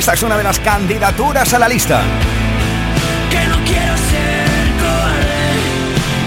Esta 0.00 0.14
es 0.14 0.22
una 0.22 0.38
de 0.38 0.42
las 0.42 0.58
candidaturas 0.60 1.52
a 1.52 1.58
la 1.58 1.68
lista. 1.68 2.00
Que 3.30 3.44
no 3.44 3.56
quiero 3.66 3.94
ser 3.98 4.70
cobarde. 4.80 5.60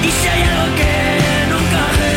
Y 0.03 0.11
si 0.11 0.27
hay 0.27 0.43
algo 0.43 0.75
que 0.75 1.47
no 1.49 1.57
encaje, 1.57 2.13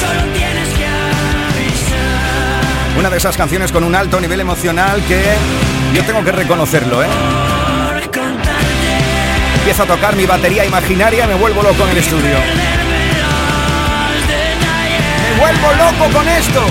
solo 0.00 0.22
tienes 0.32 0.68
que 0.70 0.84
avisar. 0.84 2.98
Una 2.98 3.10
de 3.10 3.16
esas 3.16 3.36
canciones 3.36 3.70
con 3.70 3.84
un 3.84 3.94
alto 3.94 4.20
nivel 4.20 4.40
emocional 4.40 5.04
que 5.04 5.22
yo 5.94 6.02
tengo 6.02 6.24
que 6.24 6.32
reconocerlo, 6.32 7.04
¿eh? 7.04 7.08
Empiezo 9.58 9.84
a 9.84 9.86
tocar 9.86 10.16
mi 10.16 10.26
batería 10.26 10.64
imaginaria 10.64 11.26
y 11.26 11.28
me 11.28 11.34
vuelvo 11.34 11.62
loco 11.62 11.84
en 11.84 11.90
el 11.90 11.98
estudio. 11.98 12.38
¡Me 15.22 15.30
vuelvo 15.38 15.72
loco 15.74 16.10
con 16.12 16.28
esto! 16.28 16.66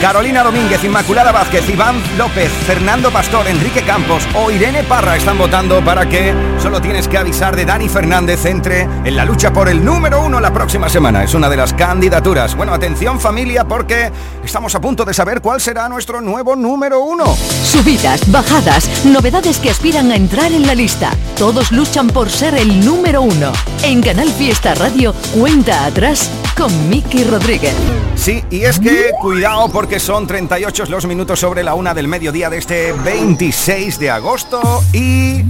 Carolina 0.00 0.42
Domínguez, 0.42 0.82
Inmaculada 0.82 1.30
Vázquez, 1.30 1.68
Iván 1.68 2.02
López, 2.16 2.50
Fernando 2.66 3.10
Pastor, 3.10 3.46
Enrique 3.46 3.82
Campos 3.82 4.26
o 4.34 4.50
Irene 4.50 4.82
Parra 4.82 5.16
están 5.16 5.36
votando 5.36 5.84
para 5.84 6.08
que 6.08 6.32
solo 6.58 6.80
tienes 6.80 7.06
que 7.06 7.18
avisar 7.18 7.54
de 7.54 7.66
Dani 7.66 7.86
Fernández 7.86 8.46
entre 8.46 8.82
en 8.82 9.14
la 9.14 9.26
lucha 9.26 9.52
por 9.52 9.68
el 9.68 9.84
número 9.84 10.24
uno 10.24 10.40
la 10.40 10.54
próxima 10.54 10.88
semana. 10.88 11.22
Es 11.22 11.34
una 11.34 11.50
de 11.50 11.58
las 11.58 11.74
candidaturas. 11.74 12.56
Bueno, 12.56 12.72
atención 12.72 13.20
familia 13.20 13.64
porque 13.64 14.10
estamos 14.42 14.74
a 14.74 14.80
punto 14.80 15.04
de 15.04 15.12
saber 15.12 15.42
cuál 15.42 15.60
será 15.60 15.86
nuestro 15.90 16.22
nuevo 16.22 16.56
número 16.56 17.00
uno. 17.00 17.36
Subidas, 17.62 18.30
bajadas, 18.32 19.04
novedades 19.04 19.58
que 19.58 19.68
aspiran 19.68 20.10
a 20.12 20.16
entrar 20.16 20.50
en 20.50 20.66
la 20.66 20.74
lista. 20.74 21.10
Todos 21.36 21.72
luchan 21.72 22.08
por 22.08 22.30
ser 22.30 22.54
el 22.54 22.82
número 22.84 23.20
uno. 23.20 23.52
En 23.82 24.00
Canal 24.00 24.30
Fiesta 24.30 24.74
Radio, 24.74 25.14
cuenta 25.34 25.84
atrás 25.84 26.30
con 26.60 26.90
Miki 26.90 27.24
Rodríguez. 27.24 27.74
Sí, 28.16 28.44
y 28.50 28.64
es 28.64 28.78
que 28.78 29.12
cuidado 29.18 29.70
porque 29.70 29.98
son 29.98 30.26
38 30.26 30.84
los 30.90 31.06
minutos 31.06 31.40
sobre 31.40 31.64
la 31.64 31.72
una 31.72 31.94
del 31.94 32.06
mediodía 32.06 32.50
de 32.50 32.58
este 32.58 32.92
26 32.92 33.98
de 33.98 34.10
agosto 34.10 34.84
y 34.92 35.42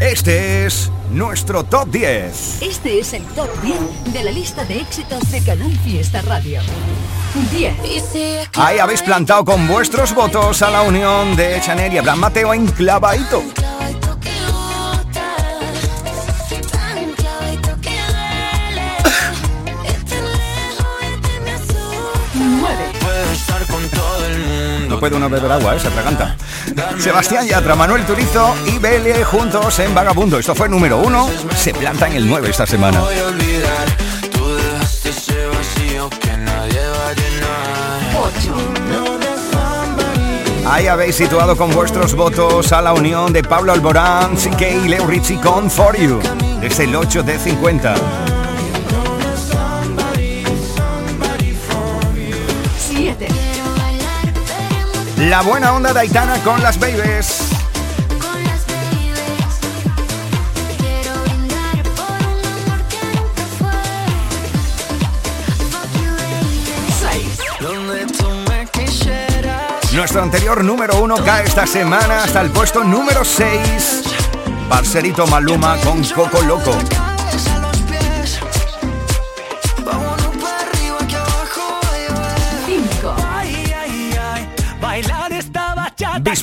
este 0.00 0.66
es 0.66 0.90
nuestro 1.12 1.62
top 1.62 1.88
10. 1.92 2.62
Este 2.62 2.98
es 2.98 3.12
el 3.12 3.22
top 3.36 3.48
10 3.62 4.12
de 4.12 4.24
la 4.24 4.32
lista 4.32 4.64
de 4.64 4.80
éxitos 4.80 5.30
de 5.30 5.42
Canal 5.42 5.78
Fiesta 5.84 6.22
Radio. 6.22 6.60
10. 7.52 8.48
Ahí 8.56 8.80
habéis 8.80 9.02
plantado 9.02 9.44
con 9.44 9.68
vuestros 9.68 10.12
votos 10.12 10.60
a 10.62 10.70
la 10.70 10.82
unión 10.82 11.36
de 11.36 11.60
Chanel 11.60 11.92
y 11.92 11.98
Abraham 11.98 12.18
Mateo 12.18 12.52
en 12.52 12.66
clavadito. 12.66 13.44
No 24.98 25.00
puede 25.00 25.14
uno 25.14 25.30
beber 25.30 25.52
agua, 25.52 25.76
¿eh? 25.76 25.78
se 25.78 25.86
atraganta. 25.86 26.36
Sebastián 26.98 27.46
Yatra, 27.46 27.76
Manuel 27.76 28.04
Turizo 28.04 28.56
y 28.66 28.80
Bele 28.80 29.22
juntos 29.22 29.78
en 29.78 29.94
Vagabundo. 29.94 30.40
Esto 30.40 30.56
fue 30.56 30.68
número 30.68 30.98
uno. 30.98 31.30
Se 31.56 31.72
planta 31.72 32.08
en 32.08 32.14
el 32.14 32.26
9 32.28 32.50
esta 32.50 32.66
semana. 32.66 33.00
Ahí 40.66 40.88
habéis 40.88 41.14
situado 41.14 41.56
con 41.56 41.70
vuestros 41.70 42.16
votos 42.16 42.72
a 42.72 42.82
la 42.82 42.92
unión 42.92 43.32
de 43.32 43.44
Pablo 43.44 43.70
Alborán, 43.70 44.34
CK 44.34 44.62
y 44.84 44.88
Leo 44.88 45.06
Ritchie 45.06 45.40
con 45.40 45.70
For 45.70 45.96
You, 45.96 46.18
desde 46.60 46.84
el 46.84 46.96
8 46.96 47.22
de 47.22 47.38
50. 47.38 48.37
La 55.18 55.42
buena 55.42 55.72
onda 55.74 55.92
de 55.92 55.98
Aitana 55.98 56.38
con 56.44 56.62
las 56.62 56.78
babies. 56.78 57.48
Nuestro 69.92 70.22
anterior 70.22 70.62
número 70.62 71.00
uno 71.00 71.16
cae 71.24 71.44
esta 71.44 71.66
semana 71.66 72.22
hasta 72.22 72.40
el 72.40 72.50
puesto 72.52 72.84
número 72.84 73.24
6. 73.24 74.04
Barcerito 74.68 75.26
Maluma 75.26 75.76
con 75.78 76.04
Coco 76.04 76.40
Loco. 76.42 77.07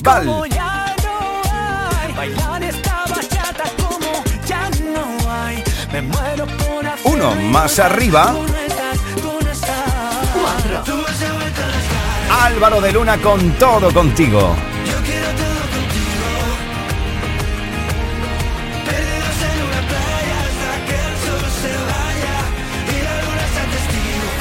Bachata 0.02 0.20
Bisbal. 0.20 0.26
como 0.26 0.46
ya 0.46 0.94
no 1.02 1.98
hay. 1.98 2.12
Bailar 2.12 2.62
esta 2.62 3.04
bachata 3.08 3.64
como 3.76 4.24
ya 4.46 4.70
no 4.92 5.32
hay. 5.32 5.64
Me 5.92 6.02
muero 6.02 6.46
por 6.46 6.86
hacer 6.86 7.12
Uno 7.12 7.34
más 7.34 7.78
arriba, 7.78 8.32
Tú 8.32 8.52
no 8.52 8.58
estás, 8.58 8.98
tú 9.16 9.38
no 9.44 9.50
estás. 9.50 10.28
Cuatro. 10.34 10.82
Tú 10.84 11.04
has 11.06 11.32
vuelto 11.32 11.62
a 11.62 11.66
las 11.66 12.44
Álvaro 12.44 12.80
de 12.80 12.92
Luna 12.92 13.18
con 13.18 13.52
todo 13.52 13.92
contigo. 13.92 14.54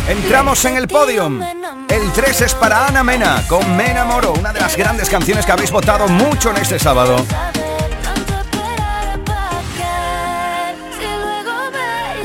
Entramos 0.08 0.64
en 0.66 0.78
el 0.78 0.88
podium. 0.88 1.42
El 1.90 2.12
3 2.12 2.42
es 2.42 2.56
para 2.56 2.88
Ana 2.88 3.04
Mena 3.04 3.44
con 3.48 3.76
Me 3.76 3.92
enamoro, 3.92 4.34
una 4.34 4.52
de 4.52 4.60
las 4.60 4.76
grandes 4.76 5.10
canciones 5.10 5.46
que 5.46 5.52
habéis 5.52 5.72
votado 5.72 6.08
mucho 6.08 6.52
en 6.52 6.58
este 6.58 6.80
sábado. 6.80 7.18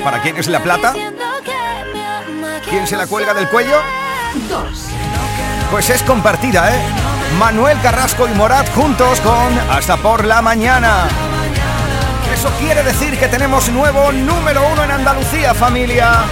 ¿Para 0.03 0.23
quién 0.23 0.37
es 0.39 0.49
la 0.49 0.63
plata? 0.63 0.95
¿Quién 2.69 2.87
se 2.87 2.97
la 2.97 3.07
cuelga 3.07 3.35
del 3.35 3.49
cuello? 3.49 3.77
Dos. 4.49 4.87
Pues 5.71 5.91
es 5.91 6.03
compartida, 6.03 6.75
¿eh? 6.75 6.81
Manuel 7.39 7.81
Carrasco 7.81 8.29
y 8.29 8.35
Morat 8.35 8.69
juntos 8.75 9.21
con 9.21 9.59
Hasta 9.71 9.97
por 9.99 10.25
la 10.25 10.43
mañana. 10.43 11.07
Eso 12.33 12.49
quiere 12.59 12.83
decir 12.83 13.19
que 13.19 13.29
tenemos 13.29 13.69
nuevo 13.71 14.11
número 14.13 14.63
uno 14.73 14.85
en 14.85 14.91
Andalucía, 14.91 15.53
familia. 15.53 16.25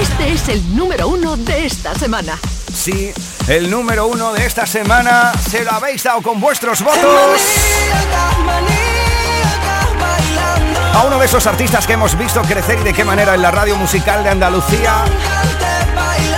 Este 0.00 0.32
es 0.32 0.48
el 0.48 0.76
número 0.76 1.08
uno 1.08 1.36
de 1.36 1.66
esta 1.66 1.94
semana. 1.94 2.38
Sí, 2.72 3.12
el 3.48 3.68
número 3.68 4.06
uno 4.06 4.32
de 4.32 4.46
esta 4.46 4.64
semana 4.66 5.32
se 5.34 5.64
lo 5.64 5.72
habéis 5.72 6.04
dado 6.04 6.22
con 6.22 6.40
vuestros 6.40 6.82
votos. 6.82 7.40
A 10.94 11.02
uno 11.04 11.18
de 11.18 11.26
esos 11.26 11.46
artistas 11.48 11.86
que 11.86 11.94
hemos 11.94 12.16
visto 12.16 12.40
crecer 12.42 12.78
y 12.80 12.84
de 12.84 12.94
qué 12.94 13.04
manera 13.04 13.34
en 13.34 13.42
la 13.42 13.50
radio 13.50 13.76
musical 13.76 14.22
de 14.22 14.30
Andalucía. 14.30 15.04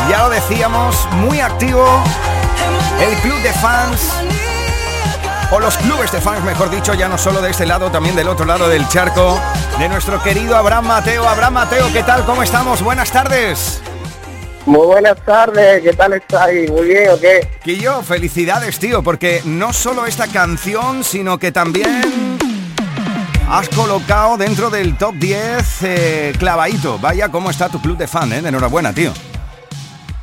Ya 0.08 0.22
lo 0.22 0.30
decíamos, 0.30 1.06
muy 1.12 1.40
activo. 1.40 2.02
El 3.00 3.16
club 3.18 3.40
de 3.42 3.52
fans. 3.52 4.49
O 5.52 5.58
los 5.58 5.76
clubes 5.78 6.12
de 6.12 6.20
fans, 6.20 6.44
mejor 6.44 6.70
dicho, 6.70 6.94
ya 6.94 7.08
no 7.08 7.18
solo 7.18 7.42
de 7.42 7.50
este 7.50 7.66
lado, 7.66 7.90
también 7.90 8.14
del 8.14 8.28
otro 8.28 8.46
lado 8.46 8.68
del 8.68 8.86
charco, 8.86 9.40
de 9.80 9.88
nuestro 9.88 10.22
querido 10.22 10.56
Abraham 10.56 10.86
Mateo. 10.86 11.28
Abraham 11.28 11.54
Mateo, 11.54 11.92
¿qué 11.92 12.04
tal? 12.04 12.24
¿Cómo 12.24 12.44
estamos? 12.44 12.80
Buenas 12.82 13.10
tardes. 13.10 13.82
Muy 14.64 14.86
buenas 14.86 15.16
tardes, 15.24 15.82
¿qué 15.82 15.92
tal 15.92 16.12
estáis? 16.12 16.70
¿Muy 16.70 16.86
bien 16.86 17.10
o 17.10 17.18
qué? 17.18 17.48
Quillo, 17.64 18.00
felicidades, 18.02 18.78
tío, 18.78 19.02
porque 19.02 19.42
no 19.44 19.72
solo 19.72 20.06
esta 20.06 20.28
canción, 20.28 21.02
sino 21.02 21.38
que 21.38 21.50
también 21.50 22.38
has 23.48 23.68
colocado 23.70 24.36
dentro 24.36 24.70
del 24.70 24.96
top 24.96 25.16
10 25.16 25.82
eh, 25.82 26.32
clavadito. 26.38 27.00
Vaya, 27.00 27.28
cómo 27.28 27.50
está 27.50 27.68
tu 27.68 27.82
club 27.82 27.96
de 27.96 28.06
fan, 28.06 28.32
¿eh? 28.32 28.40
De 28.40 28.50
enhorabuena, 28.50 28.92
tío. 28.92 29.12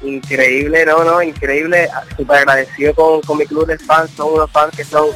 Increíble, 0.02 0.86
no, 0.86 1.04
no, 1.04 1.22
increíble. 1.22 1.90
Súper 2.16 2.38
agradecido 2.40 2.94
con, 2.94 3.22
con 3.22 3.38
mi 3.38 3.46
club 3.46 3.66
de 3.66 3.78
fans. 3.78 4.12
Son 4.12 4.34
unos 4.34 4.52
fans 4.52 4.76
que 4.76 4.84
son 4.84 5.08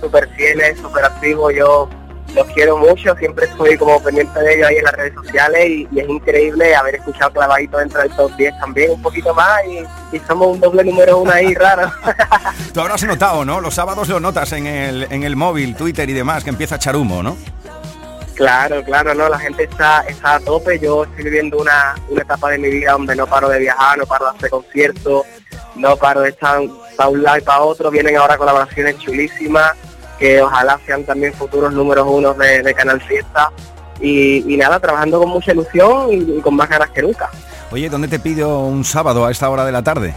súper 0.00 0.28
fieles, 0.30 0.78
súper 0.78 1.04
activos. 1.04 1.54
Yo 1.54 1.88
los 2.34 2.46
quiero 2.48 2.76
mucho, 2.76 3.14
siempre 3.16 3.46
estoy 3.46 3.76
como 3.76 4.02
pendiente 4.02 4.38
de 4.40 4.54
ellos 4.54 4.68
ahí 4.68 4.76
en 4.76 4.84
las 4.84 4.94
redes 4.94 5.14
sociales 5.14 5.68
y, 5.68 5.88
es 5.98 6.08
increíble 6.08 6.74
haber 6.74 6.96
escuchado 6.96 7.32
clavadito 7.32 7.78
dentro 7.78 8.00
del 8.00 8.10
top 8.16 8.34
10 8.36 8.58
también 8.58 8.90
un 8.90 9.02
poquito 9.02 9.32
más 9.34 9.60
y, 9.66 10.16
y 10.16 10.20
somos 10.26 10.48
un 10.48 10.60
doble 10.60 10.84
número 10.84 11.18
uno 11.18 11.30
ahí 11.30 11.54
raro. 11.54 11.90
Tú 12.74 12.80
habrás 12.80 13.04
notado, 13.04 13.44
¿no? 13.44 13.60
Los 13.60 13.74
sábados 13.74 14.08
lo 14.08 14.20
notas 14.20 14.52
en 14.52 14.66
el, 14.66 15.06
en 15.10 15.22
el 15.22 15.36
móvil, 15.36 15.76
Twitter 15.76 16.08
y 16.10 16.12
demás, 16.12 16.42
que 16.42 16.50
empieza 16.50 16.74
a 16.74 16.78
echar 16.78 16.96
humo, 16.96 17.22
¿no? 17.22 17.36
Claro, 18.34 18.82
claro, 18.82 19.14
no, 19.14 19.28
la 19.28 19.38
gente 19.38 19.64
está, 19.64 20.00
está 20.08 20.36
a 20.36 20.40
tope. 20.40 20.78
Yo 20.80 21.04
estoy 21.04 21.24
viviendo 21.24 21.58
una, 21.58 21.94
una 22.08 22.22
etapa 22.22 22.50
de 22.50 22.58
mi 22.58 22.68
vida 22.68 22.92
donde 22.92 23.14
no 23.14 23.26
paro 23.26 23.48
de 23.48 23.60
viajar, 23.60 23.96
no 23.96 24.06
paro 24.06 24.24
de 24.24 24.36
hacer 24.36 24.50
conciertos, 24.50 25.22
no 25.76 25.96
paro 25.96 26.22
de 26.22 26.30
estar 26.30 26.60
para 26.96 27.08
un 27.08 27.22
lado 27.22 27.38
y 27.38 27.40
para 27.42 27.60
otro. 27.60 27.90
Vienen 27.90 28.16
ahora 28.16 28.36
colaboraciones 28.36 28.98
chulísimas 28.98 29.72
que 30.18 30.42
ojalá 30.42 30.80
sean 30.84 31.04
también 31.04 31.32
futuros 31.32 31.72
números 31.72 32.06
unos 32.08 32.36
de, 32.38 32.62
de 32.62 32.74
Canal 32.74 33.00
Fiesta. 33.00 33.50
Y, 34.00 34.52
y 34.52 34.56
nada, 34.56 34.80
trabajando 34.80 35.20
con 35.20 35.28
mucha 35.28 35.52
ilusión 35.52 36.12
y, 36.12 36.38
y 36.38 36.40
con 36.40 36.56
más 36.56 36.68
ganas 36.68 36.90
que 36.90 37.02
nunca. 37.02 37.30
Oye, 37.70 37.88
¿dónde 37.88 38.08
te 38.08 38.18
pido 38.18 38.60
un 38.60 38.84
sábado 38.84 39.24
a 39.24 39.30
esta 39.30 39.48
hora 39.48 39.64
de 39.64 39.72
la 39.72 39.82
tarde? 39.82 40.14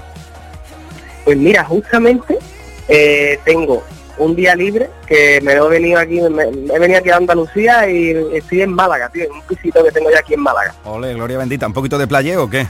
Pues 1.23 1.37
mira, 1.37 1.63
justamente 1.63 2.39
eh, 2.87 3.39
tengo 3.45 3.83
un 4.19 4.35
día 4.35 4.55
libre 4.55 4.89
que 5.07 5.39
me 5.41 5.53
he 5.53 5.61
venido 5.61 5.99
aquí, 5.99 6.21
me, 6.21 6.43
he 6.43 6.79
venido 6.79 6.99
aquí 6.99 7.09
a 7.09 7.17
Andalucía 7.17 7.89
y 7.89 8.11
estoy 8.33 8.61
en 8.61 8.73
Málaga, 8.73 9.09
tío, 9.09 9.25
en 9.25 9.31
un 9.31 9.41
pisito 9.43 9.83
que 9.83 9.91
tengo 9.91 10.09
ya 10.11 10.19
aquí 10.19 10.33
en 10.33 10.41
Málaga. 10.41 10.73
Ole, 10.85 11.13
gloria 11.13 11.37
bendita, 11.37 11.67
¿un 11.67 11.73
poquito 11.73 11.97
de 11.97 12.07
playeo 12.07 12.43
o 12.43 12.49
qué? 12.49 12.67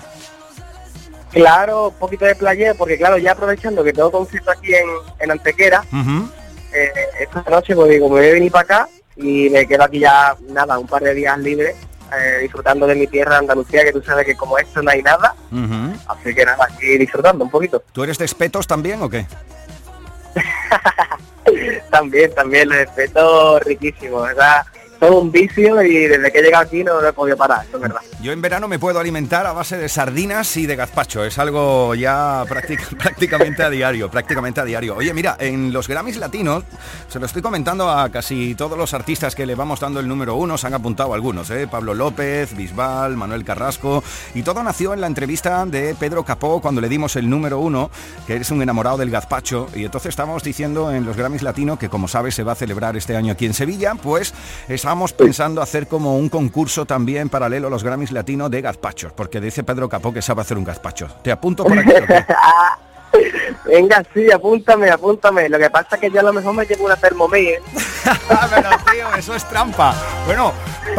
Claro, 1.32 1.90
un 1.90 1.96
poquito 1.96 2.26
de 2.26 2.36
playa, 2.36 2.74
porque 2.74 2.98
claro, 2.98 3.18
ya 3.18 3.34
aprovechando 3.34 3.84
que 3.84 3.94
tengo 3.94 4.12
concierto 4.12 4.52
aquí 4.52 4.74
en, 4.74 4.88
en 5.20 5.32
Antequera, 5.32 5.84
eh, 6.74 6.92
esta 7.20 7.44
noche 7.50 7.76
pues 7.76 7.90
digo, 7.90 8.10
me 8.10 8.20
voy 8.20 8.30
a 8.30 8.34
venir 8.34 8.52
para 8.52 8.64
acá 8.64 8.90
y 9.16 9.50
me 9.50 9.68
quedo 9.68 9.84
aquí 9.84 10.00
ya, 10.00 10.36
nada, 10.50 10.80
un 10.80 10.88
par 10.88 11.04
de 11.04 11.14
días 11.14 11.38
libres, 11.38 11.76
eh, 12.18 12.40
disfrutando 12.42 12.88
de 12.88 12.96
mi 12.96 13.08
tierra 13.08 13.38
Andalucía, 13.38 13.84
que 13.84 13.92
tú 13.92 14.02
sabes 14.02 14.26
que 14.26 14.36
como 14.36 14.58
esto 14.58 14.82
no 14.82 14.90
hay 14.90 15.04
nada, 15.04 15.36
así 16.08 16.34
que 16.34 16.46
nada, 16.46 16.66
aquí 16.66 16.98
disfrutando 16.98 17.44
un 17.44 17.52
poquito. 17.52 17.84
¿Tú 17.92 18.04
eres 18.04 18.18
de 18.18 18.26
espetos 18.26 18.66
también 18.66 19.02
o 19.02 19.10
qué? 19.10 19.26
también, 21.92 22.34
también, 22.34 22.70
los 22.70 22.78
respeto 22.78 23.60
riquísimo, 23.60 24.22
¿verdad? 24.22 24.66
Todo 25.00 25.22
un 25.22 25.32
vicio 25.32 25.82
y 25.84 26.08
desde 26.08 26.32
que 26.32 26.40
he 26.40 26.42
llegado 26.42 26.64
aquí 26.64 26.84
no 26.84 27.00
lo 27.00 27.08
he 27.08 27.14
podido 27.14 27.38
parar, 27.38 27.66
eso 27.68 27.78
es 27.78 27.82
verdad. 27.84 28.02
Yo 28.22 28.32
en 28.32 28.42
verano 28.42 28.68
me 28.68 28.80
puedo 28.80 29.00
alimentar 29.00 29.46
a 29.46 29.54
base 29.54 29.78
de 29.78 29.88
sardinas 29.90 30.58
y 30.58 30.66
de 30.66 30.76
gazpacho. 30.76 31.24
Es 31.24 31.38
algo 31.38 31.94
ya 31.96 32.44
práctic- 32.48 32.98
prácticamente 32.98 33.62
a 33.64 33.70
diario, 33.70 34.10
prácticamente 34.10 34.60
a 34.60 34.66
diario. 34.66 34.96
Oye, 34.96 35.14
mira, 35.14 35.36
en 35.40 35.72
los 35.72 35.88
Grammys 35.88 36.18
latinos, 36.18 36.64
se 37.10 37.20
lo 37.20 37.28
estoy 37.28 37.42
comentando 37.44 37.90
a 37.92 38.10
casi 38.10 38.56
todos 38.56 38.78
los 38.78 38.94
artistas 38.96 39.36
que 39.36 39.46
le 39.46 39.54
vamos 39.56 39.80
dando 39.80 40.00
el 40.00 40.08
número 40.08 40.36
uno, 40.36 40.58
se 40.58 40.66
han 40.68 40.74
apuntado 40.74 41.14
algunos, 41.14 41.50
¿eh? 41.52 41.68
Pablo 41.70 41.94
López, 41.94 42.56
Bisbal, 42.56 43.16
Manuel 43.18 43.44
Carrasco, 43.46 44.04
y 44.34 44.42
todo 44.42 44.64
nació 44.64 44.94
en 44.94 45.02
la 45.02 45.08
entrevista 45.08 45.66
de 45.66 45.96
Pedro 46.00 46.24
Capó 46.26 46.60
cuando 46.62 46.82
le 46.82 46.90
dimos 46.90 47.16
el 47.16 47.30
número 47.30 47.60
uno, 47.60 47.92
que 48.26 48.34
eres 48.36 48.50
un 48.50 48.62
enamorado 48.62 48.98
del 48.98 49.12
gazpacho, 49.12 49.70
y 49.76 49.86
entonces 49.86 50.10
estábamos 50.10 50.42
diciendo 50.44 50.92
en 50.92 51.06
los 51.06 51.16
Grammys 51.16 51.44
latinos 51.44 51.78
que 51.78 51.90
como 51.90 52.08
sabes 52.08 52.34
se 52.34 52.44
va 52.44 52.54
a 52.54 52.56
celebrar 52.56 52.98
este 52.98 53.16
año 53.16 53.34
aquí 53.34 53.46
en 53.46 53.54
Sevilla, 53.54 53.94
pues 53.96 54.34
estábamos 54.88 55.12
pensando 55.12 55.62
hacer 55.62 55.86
como 55.86 56.16
un 56.16 56.30
concurso 56.30 56.86
también 56.86 57.28
paralelo 57.28 57.68
a 57.68 57.70
los 57.70 57.84
Grammys 57.84 58.14
latinos 58.14 58.50
de 58.50 58.62
gazpachos, 58.62 59.12
porque 59.12 59.42
dice 59.42 59.62
Pedro 59.66 59.90
Capó 59.90 60.14
que 60.14 60.22
sabe 60.22 60.40
hacer 60.40 60.58
un 60.58 60.64
gazpacho. 60.64 61.10
¿Te 61.22 61.30
apunto 61.30 61.66
por 61.66 61.78
aquí? 61.78 61.90
qué? 61.90 62.26
Venga, 63.66 64.02
sí, 64.14 64.32
apúntame, 64.32 64.90
apúntame. 64.90 65.50
Lo 65.50 65.60
que 65.60 65.70
pasa 65.70 65.96
es 65.96 66.00
que 66.00 66.10
yo 66.10 66.22
a 66.22 66.24
lo 66.24 66.32
mejor 66.32 66.54
me 66.54 66.66
llevo 66.66 66.86
una 66.86 66.96
Thermomix. 66.96 67.62
Pero 68.06 68.70
tío, 68.90 69.14
eso 69.18 69.36
es 69.36 69.44
trampa. 69.50 69.94
Bueno, 70.26 70.54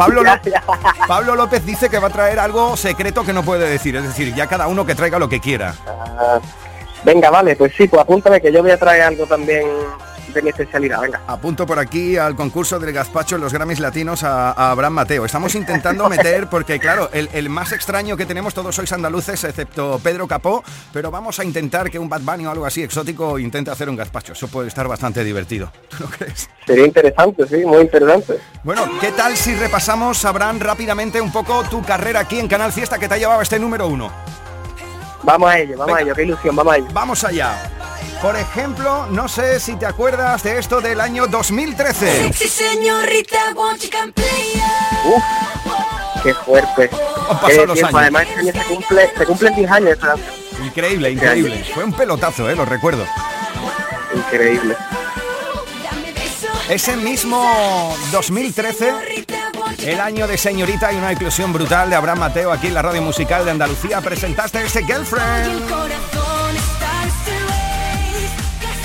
Pablo 1.07 1.33
López 1.35 1.65
dice 1.65 1.89
que 1.89 1.97
va 1.97 2.09
a 2.09 2.11
traer 2.11 2.37
algo 2.37 2.77
secreto 2.77 3.25
que 3.25 3.33
no 3.33 3.41
puede 3.41 3.67
decir, 3.67 3.95
es 3.95 4.03
decir, 4.03 4.35
ya 4.35 4.45
cada 4.45 4.67
uno 4.67 4.85
que 4.85 4.93
traiga 4.93 5.17
lo 5.17 5.29
que 5.29 5.39
quiera. 5.39 5.73
Ah, 5.87 6.39
venga, 7.03 7.31
vale, 7.31 7.55
pues 7.55 7.73
sí, 7.75 7.87
pues 7.87 8.03
apúntame 8.03 8.39
que 8.39 8.53
yo 8.53 8.61
voy 8.61 8.69
a 8.69 8.77
traer 8.77 9.01
algo 9.01 9.25
también 9.25 9.65
de 10.33 10.41
mi 10.41 10.49
especialidad, 10.49 11.01
venga. 11.01 11.21
Apunto 11.27 11.65
por 11.65 11.79
aquí 11.79 12.17
al 12.17 12.35
concurso 12.35 12.79
del 12.79 12.93
gazpacho 12.93 13.35
en 13.35 13.41
los 13.41 13.53
Grammys 13.53 13.79
Latinos 13.79 14.23
a, 14.23 14.51
a 14.51 14.71
Abraham 14.71 14.93
Mateo. 14.93 15.25
Estamos 15.25 15.55
intentando 15.55 16.07
meter, 16.09 16.47
porque 16.47 16.79
claro, 16.79 17.09
el, 17.13 17.29
el 17.33 17.49
más 17.49 17.71
extraño 17.71 18.17
que 18.17 18.25
tenemos 18.25 18.53
todos 18.53 18.75
sois 18.75 18.91
andaluces, 18.91 19.43
excepto 19.43 19.99
Pedro 20.03 20.27
Capó, 20.27 20.63
pero 20.93 21.11
vamos 21.11 21.39
a 21.39 21.43
intentar 21.43 21.89
que 21.89 21.99
un 21.99 22.09
Bad 22.09 22.21
Bunny 22.21 22.45
o 22.45 22.51
algo 22.51 22.65
así 22.65 22.83
exótico 22.83 23.39
intente 23.39 23.71
hacer 23.71 23.89
un 23.89 23.95
gazpacho. 23.95 24.33
Eso 24.33 24.47
puede 24.47 24.67
estar 24.67 24.87
bastante 24.87 25.23
divertido. 25.23 25.71
¿Tú 25.89 25.97
no 26.03 26.09
crees? 26.09 26.49
Sería 26.65 26.85
interesante, 26.85 27.47
sí, 27.47 27.65
muy 27.65 27.81
interesante. 27.81 28.39
Bueno, 28.63 28.87
¿qué 28.99 29.11
tal 29.11 29.35
si 29.35 29.55
repasamos, 29.55 30.23
Abraham, 30.25 30.59
rápidamente 30.59 31.21
un 31.21 31.31
poco 31.31 31.63
tu 31.63 31.81
carrera 31.83 32.21
aquí 32.21 32.39
en 32.39 32.47
Canal 32.47 32.71
Fiesta 32.71 32.97
que 32.97 33.07
te 33.07 33.15
ha 33.15 33.17
llevado 33.17 33.39
a 33.39 33.43
este 33.43 33.59
número 33.59 33.87
uno? 33.87 34.11
Vamos 35.23 35.49
a 35.49 35.59
ello, 35.59 35.77
vamos 35.77 35.97
a 35.97 36.01
ello, 36.01 36.15
qué 36.15 36.23
ilusión, 36.23 36.55
vamos 36.55 36.73
a 36.73 36.77
ello. 36.77 36.87
Vamos 36.93 37.23
allá. 37.23 37.71
Por 38.21 38.35
ejemplo, 38.35 39.07
no 39.11 39.29
sé 39.29 39.61
si 39.61 39.77
te 39.77 39.85
acuerdas 39.85 40.43
de 40.43 40.59
esto 40.59 40.81
del 40.81 40.99
año 40.99 41.27
2013. 41.27 42.23
Sexy 42.23 42.49
señorita, 42.49 43.53
won't 43.55 43.81
you 43.81 43.89
come 43.89 44.11
play? 44.11 44.61
Uf, 45.05 45.23
qué 46.23 46.33
fuerte. 46.33 46.89
Qué 47.47 47.65
los 47.65 47.81
años. 47.81 47.93
Además, 47.93 48.27
este 48.27 48.39
año 48.39 48.51
se, 48.51 48.67
cumple, 48.67 49.11
se 49.17 49.25
cumplen 49.25 49.55
10 49.55 49.71
años. 49.71 49.97
Increíble, 50.65 51.11
increíble. 51.11 51.63
Fue 51.73 51.85
un 51.85 51.93
pelotazo, 51.93 52.49
eh, 52.49 52.55
lo 52.55 52.65
recuerdo. 52.65 53.05
Increíble. 54.13 54.75
Ese 56.67 56.97
mismo 56.97 57.95
2013, 58.11 58.93
el 59.85 59.99
año 60.01 60.27
de 60.27 60.37
señorita 60.37 60.91
y 60.91 60.97
una 60.97 61.13
inclusión 61.13 61.53
brutal 61.53 61.89
de 61.89 61.95
Abraham 61.95 62.19
Mateo 62.19 62.51
aquí 62.51 62.67
en 62.67 62.73
la 62.73 62.81
radio 62.81 63.01
musical 63.01 63.45
de 63.45 63.51
Andalucía, 63.51 64.01
presentaste 64.01 64.61
ese 64.65 64.83
Girlfriend. 64.83 66.18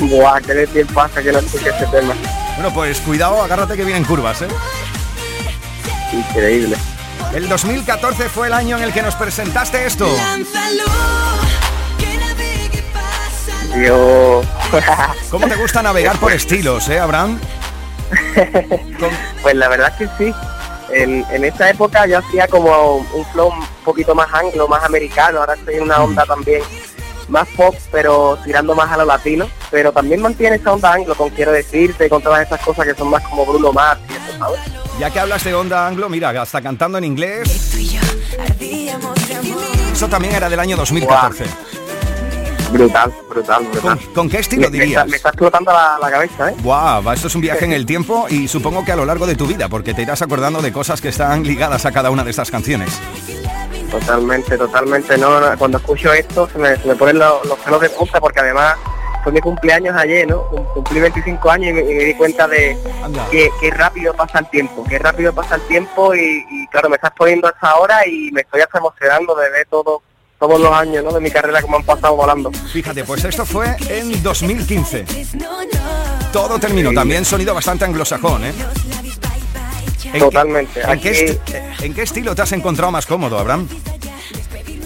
Buah, 0.00 0.40
qué 0.40 0.54
de 0.54 0.66
tiempo 0.66 1.00
hace 1.00 1.22
que 1.22 1.32
no 1.32 1.38
escuché 1.38 1.70
este 1.70 1.86
tema. 1.86 2.14
Bueno, 2.56 2.72
pues 2.72 3.00
cuidado, 3.00 3.42
agárrate 3.42 3.76
que 3.76 3.84
vienen 3.84 4.04
curvas, 4.04 4.42
¿eh? 4.42 4.48
Increíble. 6.12 6.76
El 7.32 7.48
2014 7.48 8.28
fue 8.28 8.46
el 8.48 8.52
año 8.52 8.76
en 8.76 8.84
el 8.84 8.92
que 8.92 9.02
nos 9.02 9.14
presentaste 9.14 9.86
esto. 9.86 10.06
Dios. 13.74 14.46
¿Cómo 15.30 15.48
te 15.48 15.56
gusta 15.56 15.82
navegar 15.82 16.16
por 16.18 16.32
estilos, 16.32 16.88
eh, 16.88 16.98
Abraham? 16.98 17.40
Pues 19.42 19.56
la 19.56 19.68
verdad 19.68 19.92
es 19.98 20.08
que 20.08 20.24
sí. 20.24 20.34
En, 20.90 21.24
en 21.30 21.44
esa 21.44 21.68
época 21.68 22.06
yo 22.06 22.18
hacía 22.18 22.48
como 22.48 22.96
un 22.96 23.26
flow 23.32 23.48
un 23.48 23.66
poquito 23.84 24.14
más 24.14 24.32
anglo, 24.32 24.68
más 24.68 24.84
americano. 24.84 25.40
Ahora 25.40 25.54
estoy 25.54 25.74
en 25.74 25.82
una 25.82 26.02
onda 26.02 26.24
también 26.24 26.62
más 27.28 27.46
pop, 27.56 27.74
pero 27.90 28.38
tirando 28.44 28.74
más 28.74 28.90
a 28.90 28.96
lo 28.96 29.04
latino. 29.04 29.48
Pero 29.74 29.90
también 29.90 30.22
mantiene 30.22 30.54
esa 30.54 30.72
onda 30.72 30.92
anglo, 30.92 31.16
con 31.16 31.30
quiero 31.30 31.50
decirte, 31.50 32.08
con 32.08 32.22
todas 32.22 32.46
esas 32.46 32.60
cosas 32.60 32.86
que 32.86 32.94
son 32.94 33.10
más 33.10 33.20
como 33.24 33.44
Bruno 33.44 33.72
Mars 33.72 33.98
y 34.08 34.12
eso, 34.12 34.38
¿sabes? 34.38 34.60
Ya 35.00 35.10
que 35.10 35.18
hablas 35.18 35.42
de 35.42 35.52
onda 35.52 35.88
anglo, 35.88 36.08
mira, 36.08 36.30
hasta 36.40 36.62
cantando 36.62 36.96
en 36.98 37.02
inglés. 37.02 37.74
Eso 39.92 40.08
también 40.08 40.32
era 40.32 40.48
del 40.48 40.60
año 40.60 40.76
2014. 40.76 41.44
Brutal, 42.70 43.12
brutal, 43.28 43.64
brutal. 43.72 43.98
¿Con, 43.98 44.12
con 44.14 44.30
qué 44.30 44.38
estilo 44.38 44.62
Me- 44.70 44.78
me 44.78 44.84
dirías? 44.84 45.00
está- 45.02 45.10
Me 45.10 45.16
está 45.16 45.28
explotando 45.30 45.72
la, 45.72 45.98
la 46.00 46.08
cabeza, 46.10 46.50
¿eh? 46.50 46.54
Guau, 46.62 47.10
esto 47.12 47.26
es 47.26 47.34
un 47.34 47.40
viaje 47.40 47.64
en 47.64 47.72
el 47.72 47.84
tiempo 47.84 48.26
y 48.30 48.46
supongo 48.46 48.84
que 48.84 48.92
a 48.92 48.96
lo 48.96 49.04
largo 49.04 49.26
de 49.26 49.34
tu 49.34 49.48
vida, 49.48 49.68
porque 49.68 49.92
te 49.92 50.02
irás 50.02 50.22
acordando 50.22 50.62
de 50.62 50.70
cosas 50.72 51.00
que 51.00 51.08
están 51.08 51.42
ligadas 51.42 51.84
a 51.84 51.90
cada 51.90 52.10
una 52.10 52.22
de 52.22 52.30
estas 52.30 52.52
canciones. 52.52 52.90
Totalmente, 53.90 54.56
totalmente. 54.56 55.18
No, 55.18 55.40
no, 55.40 55.58
cuando 55.58 55.78
escucho 55.78 56.12
esto 56.12 56.48
se 56.52 56.58
me, 56.58 56.76
se 56.76 56.86
me 56.86 56.94
ponen 56.94 57.18
los 57.18 57.58
pelos 57.64 57.80
de 57.80 57.90
punta 57.90 58.20
porque 58.20 58.38
además 58.38 58.76
fue 59.24 59.32
mi 59.32 59.40
cumpleaños 59.40 59.96
ayer, 59.96 60.28
¿no? 60.28 60.42
Cum- 60.48 60.64
Cumplí 60.74 61.00
25 61.00 61.50
años 61.50 61.70
y 61.70 61.72
me, 61.72 61.80
y 61.90 61.94
me 61.94 62.04
di 62.04 62.14
cuenta 62.14 62.46
de 62.46 62.76
que, 63.30 63.50
que 63.60 63.70
rápido 63.70 64.14
pasa 64.14 64.38
el 64.38 64.50
tiempo, 64.50 64.84
que 64.84 64.98
rápido 64.98 65.32
pasa 65.34 65.56
el 65.56 65.62
tiempo 65.62 66.14
y, 66.14 66.44
y, 66.50 66.66
claro, 66.68 66.88
me 66.90 66.96
estás 66.96 67.12
poniendo 67.16 67.48
hasta 67.48 67.70
ahora 67.70 68.06
y 68.06 68.30
me 68.30 68.42
estoy 68.42 68.60
hasta 68.60 68.78
emocionando 68.78 69.34
de 69.34 69.50
ver 69.50 69.66
todo, 69.70 70.02
todos 70.38 70.60
los 70.60 70.72
años, 70.72 71.02
¿no? 71.02 71.10
De 71.12 71.20
mi 71.20 71.30
carrera 71.30 71.60
como 71.62 71.78
han 71.78 71.84
pasado 71.84 72.14
volando. 72.16 72.52
Fíjate, 72.52 73.02
pues 73.04 73.24
esto 73.24 73.44
fue 73.46 73.74
en 73.88 74.22
2015. 74.22 75.04
Todo 76.32 76.58
terminó, 76.58 76.92
también 76.92 77.24
sonido 77.24 77.54
bastante 77.54 77.84
anglosajón, 77.86 78.44
¿eh? 78.44 78.52
¿En 80.06 80.12
qué- 80.12 80.18
Totalmente. 80.18 80.80
¿En 80.82 81.00
qué, 81.00 81.40
¿En 81.80 81.94
qué 81.94 82.02
estilo 82.02 82.34
te 82.34 82.42
has 82.42 82.52
encontrado 82.52 82.92
más 82.92 83.06
cómodo, 83.06 83.38
Abraham? 83.38 83.68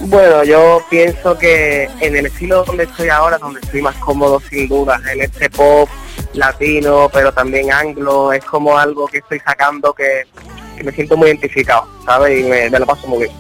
Bueno, 0.01 0.45
yo 0.45 0.81
pienso 0.89 1.37
que 1.37 1.89
en 2.01 2.17
el 2.17 2.27
estilo 2.27 2.65
donde 2.65 2.85
estoy 2.85 3.09
ahora, 3.09 3.39
donde 3.39 3.61
estoy 3.61 3.83
más 3.83 3.97
cómodo 3.97 4.41
sin 4.41 4.69
duda, 4.69 5.01
en 5.13 5.23
este 5.23 5.51
pop 5.51 5.89
latino, 6.35 7.11
pero 7.13 7.33
también 7.33 7.73
anglo, 7.73 8.33
es 8.33 8.45
como 8.45 8.79
algo 8.79 9.07
que 9.09 9.19
estoy 9.19 9.41
sacando 9.41 9.93
que, 9.93 10.25
que 10.77 10.85
me 10.85 10.93
siento 10.93 11.17
muy 11.17 11.29
identificado, 11.29 11.89
¿sabes? 12.05 12.41
Y 12.41 12.49
me, 12.49 12.71
me 12.71 12.79
lo 12.79 12.87
paso 12.87 13.07
muy 13.09 13.19
bien. 13.25 13.33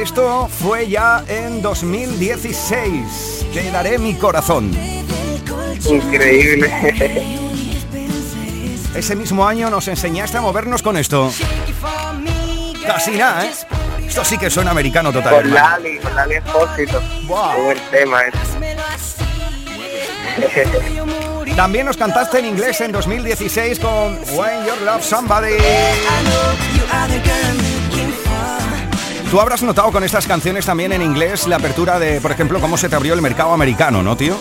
Esto 0.00 0.48
fue 0.48 0.88
ya 0.88 1.22
en 1.28 1.60
2016. 1.60 3.46
Te 3.52 3.70
daré 3.70 3.98
mi 3.98 4.14
corazón. 4.14 4.70
Increíble. 5.88 6.70
Ese 8.94 9.16
mismo 9.16 9.46
año 9.46 9.68
nos 9.70 9.88
enseñaste 9.88 10.38
a 10.38 10.40
movernos 10.40 10.82
con 10.82 10.96
esto. 10.96 11.30
Casi 12.86 13.12
nada, 13.12 13.46
¿eh? 13.46 13.52
Esto 14.10 14.24
sí 14.24 14.36
que 14.38 14.50
suena 14.50 14.72
americano 14.72 15.12
total. 15.12 15.34
Con 15.36 15.46
hermano. 15.46 15.68
Lali, 15.68 15.98
con 16.00 16.16
Lali 16.16 16.34
Espósito. 16.34 17.00
Buen 17.28 17.78
tema 17.92 18.22
ese. 18.22 18.76
También 21.56 21.86
nos 21.86 21.96
cantaste 21.96 22.40
en 22.40 22.46
inglés 22.46 22.80
en 22.80 22.90
2016 22.90 23.78
con 23.78 24.18
When 24.34 24.66
You 24.66 24.84
Love 24.84 25.04
Somebody. 25.04 25.52
Tú 29.30 29.40
habrás 29.40 29.62
notado 29.62 29.92
con 29.92 30.02
estas 30.02 30.26
canciones 30.26 30.66
también 30.66 30.90
en 30.90 31.02
inglés 31.02 31.46
la 31.46 31.54
apertura 31.56 32.00
de, 32.00 32.20
por 32.20 32.32
ejemplo, 32.32 32.60
cómo 32.60 32.76
se 32.76 32.88
te 32.88 32.96
abrió 32.96 33.14
el 33.14 33.22
mercado 33.22 33.52
americano, 33.52 34.02
¿no, 34.02 34.16
tío? 34.16 34.36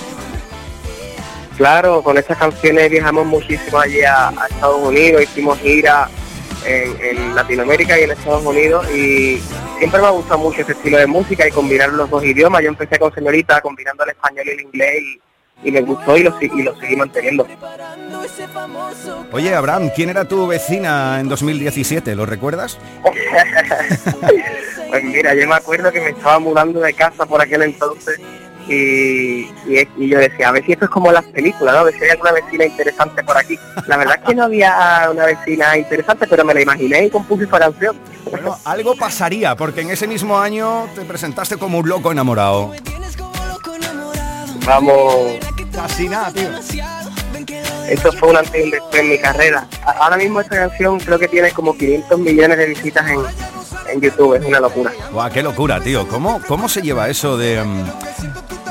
Claro, 1.58 2.02
con 2.02 2.18
estas 2.18 2.40
canciones 2.40 2.90
viajamos 2.90 3.28
muchísimo 3.28 3.80
allí 3.80 4.02
a, 4.02 4.30
a 4.30 4.48
Estados 4.50 4.82
Unidos, 4.82 5.22
hicimos 5.22 5.60
gira 5.60 6.10
en, 6.66 7.18
en 7.18 7.36
Latinoamérica 7.36 8.00
y 8.00 8.04
en 8.04 8.12
Estados 8.12 8.44
Unidos 8.46 8.90
y 8.92 9.42
siempre 9.78 10.02
me 10.02 10.08
ha 10.08 10.12
gustado 10.12 10.40
mucho 10.40 10.62
ese 10.62 10.74
estilo 10.74 10.98
de 10.98 11.08
música 11.08 11.48
y 11.48 11.52
combinar 11.52 11.90
los 11.90 12.10
dos 12.10 12.24
idiomas. 12.24 12.62
Yo 12.62 12.70
empecé 12.70 13.00
con 13.00 13.14
señorita 13.14 13.62
combinando 13.62 14.04
el 14.04 14.12
español 14.12 14.46
y 14.48 14.50
el 14.50 14.62
inglés 14.62 15.02
y, 15.02 15.70
y 15.70 15.72
me 15.72 15.82
gustó 15.82 16.18
y 16.18 16.24
lo, 16.24 16.36
y 16.42 16.64
lo 16.64 16.80
seguí 16.80 16.96
manteniendo. 16.96 17.48
Oye, 19.32 19.54
Abraham, 19.54 19.90
¿quién 19.96 20.10
era 20.10 20.26
tu 20.26 20.48
vecina 20.48 21.20
en 21.20 21.30
2017? 21.30 22.16
¿Lo 22.16 22.26
recuerdas? 22.26 22.78
Pues 24.90 25.04
mira, 25.04 25.36
yo 25.36 25.48
me 25.48 25.54
acuerdo 25.54 25.92
que 25.92 26.02
me 26.02 26.10
estaba 26.10 26.40
mudando 26.40 26.80
de 26.80 26.96
casa 26.96 27.24
por 27.28 27.40
aquel 27.40 27.62
entonces 27.62 28.20
y, 28.70 29.42
y- 29.68 29.88
y 29.98 30.08
yo 30.10 30.20
decía, 30.20 30.50
a 30.50 30.52
ver 30.52 30.66
si 30.66 30.74
esto 30.74 30.86
es 30.86 30.92
como 30.92 31.12
las 31.12 31.26
películas, 31.26 31.74
¿no? 31.74 31.80
A 31.82 31.84
ver 31.84 31.96
si 31.98 32.04
hay 32.04 32.10
alguna 32.12 32.32
vecina 32.34 32.66
interesante 32.66 33.24
por 33.24 33.38
aquí. 33.38 33.58
La 33.88 33.98
verdad 33.98 34.16
es 34.22 34.28
que 34.28 34.36
no 34.36 34.44
había 34.44 35.10
una 35.12 35.26
vecina 35.26 35.78
interesante, 35.78 36.28
pero 36.30 36.46
me 36.46 36.54
la 36.54 36.62
imaginé 36.62 37.06
y 37.06 37.10
compuse 37.10 37.44
esa 37.46 37.60
canción. 37.60 37.98
Bueno, 38.30 38.58
algo 38.66 38.96
pasaría, 38.96 39.56
porque 39.56 39.82
en 39.82 39.90
ese 39.92 40.08
mismo 40.08 40.38
año 40.40 40.88
te 40.96 41.02
presentaste 41.02 41.58
como 41.58 41.80
un 41.80 41.90
loco 41.90 42.12
enamorado. 42.12 42.72
Vamos, 44.66 45.16
Casi 45.74 46.10
nada, 46.10 46.32
tío. 46.32 46.50
esto 47.90 48.12
fue 48.14 48.30
un 48.30 48.38
antes 48.38 48.54
y 48.60 48.64
un 48.64 48.72
después 48.72 49.02
en 49.02 49.10
mi 49.10 49.18
carrera. 49.18 49.66
Ahora 50.00 50.18
mismo 50.18 50.42
esta 50.42 50.56
canción 50.58 51.00
creo 51.00 51.18
que 51.18 51.28
tiene 51.28 51.52
como 51.52 51.76
500 51.76 52.20
millones 52.20 52.58
de 52.58 52.66
visitas 52.68 53.10
en, 53.10 53.20
en 53.94 54.02
YouTube, 54.02 54.36
es 54.36 54.46
una 54.46 54.60
locura. 54.60 54.92
Guau, 55.12 55.32
qué 55.32 55.42
locura, 55.42 55.80
tío. 55.80 56.08
¿Cómo, 56.08 56.42
cómo 56.48 56.68
se 56.70 56.82
lleva 56.82 57.10
eso 57.10 57.38
de 57.38 57.64
mm, 57.64 57.86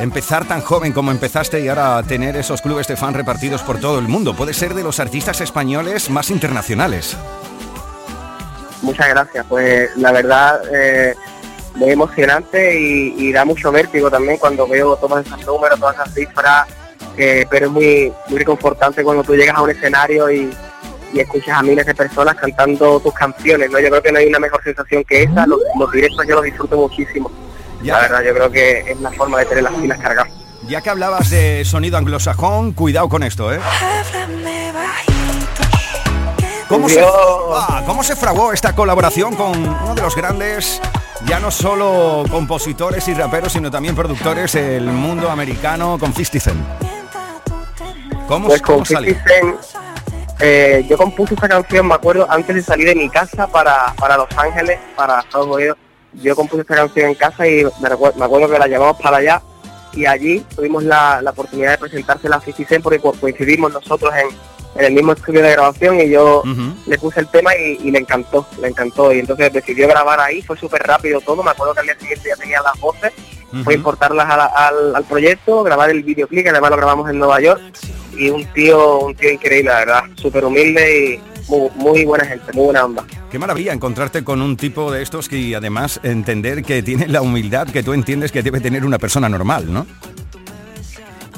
empezar 0.00 0.46
tan 0.46 0.60
joven 0.60 0.92
como 0.92 1.10
empezaste 1.10 1.60
y 1.60 1.68
ahora 1.68 2.02
tener 2.02 2.36
esos 2.36 2.62
clubes 2.62 2.86
de 2.86 2.96
fan 2.96 3.14
repartidos 3.14 3.62
por 3.62 3.80
todo 3.80 3.98
el 3.98 4.08
mundo? 4.08 4.34
Puede 4.34 4.54
ser 4.54 4.74
de 4.74 4.82
los 4.82 5.00
artistas 5.00 5.40
españoles 5.40 6.10
más 6.10 6.30
internacionales. 6.30 7.16
Muchas 8.82 9.08
gracias, 9.08 9.44
pues 9.48 9.96
la 9.96 10.12
verdad 10.12 10.60
eh, 10.72 11.14
muy 11.74 11.90
emocionante 11.90 12.78
y, 12.78 13.32
da 13.32 13.44
mucho 13.44 13.72
vértigo 13.72 14.10
también 14.10 14.38
cuando 14.38 14.66
veo 14.66 14.96
todos 14.96 15.26
esos 15.26 15.44
números, 15.46 15.78
todas 15.78 15.96
esas 15.96 16.14
cifras, 16.14 16.66
pero 17.16 17.66
es 17.66 17.72
muy, 17.72 18.12
muy 18.28 18.38
reconfortante 18.38 19.02
cuando 19.02 19.24
tú 19.24 19.34
llegas 19.34 19.56
a 19.56 19.62
un 19.62 19.70
escenario 19.70 20.30
y, 20.30 20.50
escuchas 21.14 21.58
a 21.58 21.62
miles 21.62 21.86
de 21.86 21.94
personas 21.94 22.36
cantando 22.36 23.00
tus 23.00 23.14
canciones, 23.14 23.70
¿no? 23.70 23.80
Yo 23.80 23.88
creo 23.88 24.02
que 24.02 24.12
no 24.12 24.18
hay 24.18 24.26
una 24.26 24.38
mejor 24.38 24.62
sensación 24.62 25.02
que 25.04 25.22
esa, 25.22 25.46
los 25.46 25.90
directos 25.90 26.26
yo 26.28 26.36
los 26.36 26.44
disfruto 26.44 26.76
muchísimo. 26.76 27.30
La 27.82 28.00
verdad, 28.00 28.22
yo 28.24 28.34
creo 28.34 28.50
que 28.50 28.90
es 28.90 29.00
la 29.00 29.10
forma 29.12 29.38
de 29.38 29.46
tener 29.46 29.64
las 29.64 29.72
pilas 29.74 29.98
cargadas. 29.98 30.32
Ya 30.66 30.80
que 30.80 30.90
hablabas 30.90 31.30
de 31.30 31.64
sonido 31.64 31.96
anglosajón, 31.96 32.72
cuidado 32.72 33.08
con 33.08 33.22
esto, 33.22 33.52
¿eh? 33.52 33.60
¿Cómo 36.68 36.88
se. 36.88 37.02
Ah, 37.02 37.82
¿Cómo 37.86 38.02
se 38.02 38.14
fraguó 38.14 38.52
esta 38.52 38.74
colaboración 38.74 39.34
con 39.34 39.56
uno 39.56 39.94
de 39.94 40.02
los 40.02 40.14
grandes, 40.14 40.80
ya 41.24 41.40
no 41.40 41.50
solo 41.50 42.24
compositores 42.30 43.08
y 43.08 43.14
raperos, 43.14 43.52
sino 43.54 43.70
también 43.70 43.94
productores 43.94 44.52
del 44.52 44.84
mundo 44.84 45.30
americano 45.30 45.96
con 45.98 46.12
50 46.12 46.40
Cent? 46.40 46.60
¿Cómo, 48.26 48.48
Pues 48.48 48.60
cómo 48.60 48.78
con 48.78 48.86
salió? 48.86 49.14
50 49.14 49.32
Cent, 49.32 49.56
eh, 50.40 50.86
yo 50.88 50.98
compuse 50.98 51.34
esta 51.34 51.48
canción, 51.48 51.86
me 51.88 51.94
acuerdo, 51.94 52.26
antes 52.30 52.54
de 52.54 52.62
salir 52.62 52.86
de 52.86 52.94
mi 52.94 53.08
casa 53.08 53.46
para, 53.46 53.94
para 53.94 54.18
Los 54.18 54.28
Ángeles, 54.36 54.78
para 54.94 55.20
Estados 55.20 55.46
Unidos. 55.46 55.78
Yo 56.14 56.34
compuse 56.34 56.62
esta 56.62 56.74
canción 56.76 57.08
en 57.10 57.14
casa 57.14 57.46
y 57.46 57.64
me, 57.80 57.88
recuer- 57.88 58.14
me 58.16 58.24
acuerdo 58.24 58.48
que 58.50 58.58
la 58.58 58.66
llevamos 58.66 59.00
para 59.00 59.18
allá 59.18 59.42
y 59.92 60.06
allí 60.06 60.44
tuvimos 60.54 60.84
la, 60.84 61.20
la 61.22 61.30
oportunidad 61.30 61.72
de 61.72 61.78
presentársela 61.78 62.36
a 62.36 62.40
50 62.40 62.68
Cent 62.68 62.82
porque 62.82 62.98
co- 62.98 63.12
coincidimos 63.12 63.72
nosotros 63.72 64.12
en, 64.14 64.28
en 64.80 64.84
el 64.86 64.92
mismo 64.92 65.12
estudio 65.12 65.42
de 65.42 65.50
grabación 65.52 66.00
y 66.00 66.08
yo 66.10 66.42
le 66.86 66.98
puse 66.98 67.20
el 67.20 67.28
tema 67.28 67.54
y, 67.56 67.78
y 67.82 67.90
le 67.90 67.98
encantó, 67.98 68.46
le 68.60 68.68
encantó. 68.68 69.12
Y 69.12 69.20
entonces 69.20 69.52
decidió 69.52 69.86
grabar 69.88 70.20
ahí, 70.20 70.42
fue 70.42 70.56
súper 70.56 70.82
rápido 70.82 71.20
todo. 71.20 71.42
Me 71.42 71.50
acuerdo 71.50 71.74
que 71.74 71.80
al 71.80 71.86
día 71.86 71.98
siguiente 71.98 72.28
ya 72.28 72.36
tenía 72.36 72.60
las 72.62 72.78
voces, 72.80 73.12
fue 73.64 73.74
importarlas 73.74 74.28
a 74.28 74.36
la- 74.36 74.44
al, 74.46 74.96
al 74.96 75.04
proyecto, 75.04 75.62
grabar 75.62 75.90
el 75.90 76.02
videoclip, 76.02 76.46
además 76.48 76.70
lo 76.70 76.76
grabamos 76.76 77.10
en 77.10 77.18
Nueva 77.18 77.40
York. 77.40 77.60
Y 78.18 78.30
un 78.30 78.44
tío, 78.52 78.98
un 79.00 79.14
tío 79.14 79.30
increíble, 79.32 79.70
la 79.70 79.78
verdad, 79.78 80.02
súper 80.16 80.44
humilde 80.44 81.06
y 81.14 81.50
muy, 81.50 81.70
muy 81.76 82.04
buena 82.04 82.24
gente, 82.24 82.52
muy 82.52 82.64
buena 82.64 82.84
onda. 82.84 83.04
Qué 83.30 83.38
maravilla 83.38 83.72
encontrarte 83.72 84.24
con 84.24 84.42
un 84.42 84.56
tipo 84.56 84.90
de 84.90 85.02
estos 85.02 85.28
que 85.28 85.54
además 85.54 86.00
entender 86.02 86.62
que 86.62 86.82
tiene 86.82 87.06
la 87.08 87.22
humildad 87.22 87.68
que 87.68 87.82
tú 87.82 87.92
entiendes 87.92 88.32
que 88.32 88.42
debe 88.42 88.60
tener 88.60 88.84
una 88.84 88.98
persona 88.98 89.28
normal, 89.28 89.72
¿no? 89.72 89.86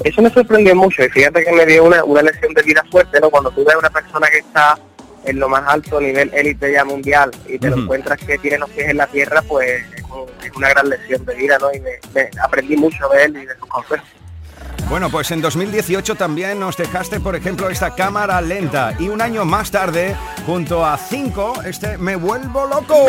Eso 0.03 0.21
me 0.21 0.31
sorprendió 0.31 0.75
mucho 0.75 1.03
y 1.03 1.09
fíjate 1.09 1.43
que 1.43 1.51
me 1.51 1.65
dio 1.65 1.83
una, 1.83 2.03
una 2.03 2.23
lección 2.23 2.53
de 2.55 2.63
vida 2.63 2.83
fuerte, 2.89 3.19
¿no? 3.19 3.29
Cuando 3.29 3.51
tú 3.51 3.63
ves 3.63 3.75
a 3.75 3.79
una 3.79 3.89
persona 3.91 4.27
que 4.29 4.39
está 4.39 4.79
en 5.25 5.39
lo 5.39 5.47
más 5.47 5.61
alto 5.67 6.01
nivel 6.01 6.31
élite 6.33 6.71
ya 6.73 6.83
mundial 6.83 7.29
y 7.47 7.59
te 7.59 7.69
lo 7.69 7.77
encuentras 7.77 8.17
que 8.19 8.39
tiene 8.39 8.57
los 8.57 8.69
pies 8.71 8.89
en 8.89 8.97
la 8.97 9.05
tierra, 9.05 9.43
pues 9.43 9.83
es, 9.95 10.03
un- 10.05 10.25
es 10.43 10.51
una 10.55 10.69
gran 10.69 10.89
lección 10.89 11.23
de 11.25 11.35
vida, 11.35 11.59
¿no? 11.59 11.71
Y 11.71 11.79
me, 11.81 11.91
me 12.15 12.29
aprendí 12.43 12.75
mucho 12.75 13.07
de 13.09 13.23
él 13.25 13.37
y 13.37 13.45
de 13.45 13.55
sus 13.59 13.67
consejos. 13.67 14.07
Bueno, 14.91 15.09
pues 15.09 15.31
en 15.31 15.39
2018 15.39 16.15
también 16.15 16.59
nos 16.59 16.75
dejaste, 16.75 17.21
por 17.21 17.33
ejemplo, 17.37 17.69
esta 17.69 17.95
cámara 17.95 18.41
lenta 18.41 18.93
y 18.99 19.07
un 19.07 19.21
año 19.21 19.45
más 19.45 19.71
tarde, 19.71 20.17
junto 20.45 20.85
a 20.85 20.97
5, 20.97 21.61
este 21.63 21.97
Me 21.97 22.17
Vuelvo 22.17 22.65
Loco. 22.65 23.05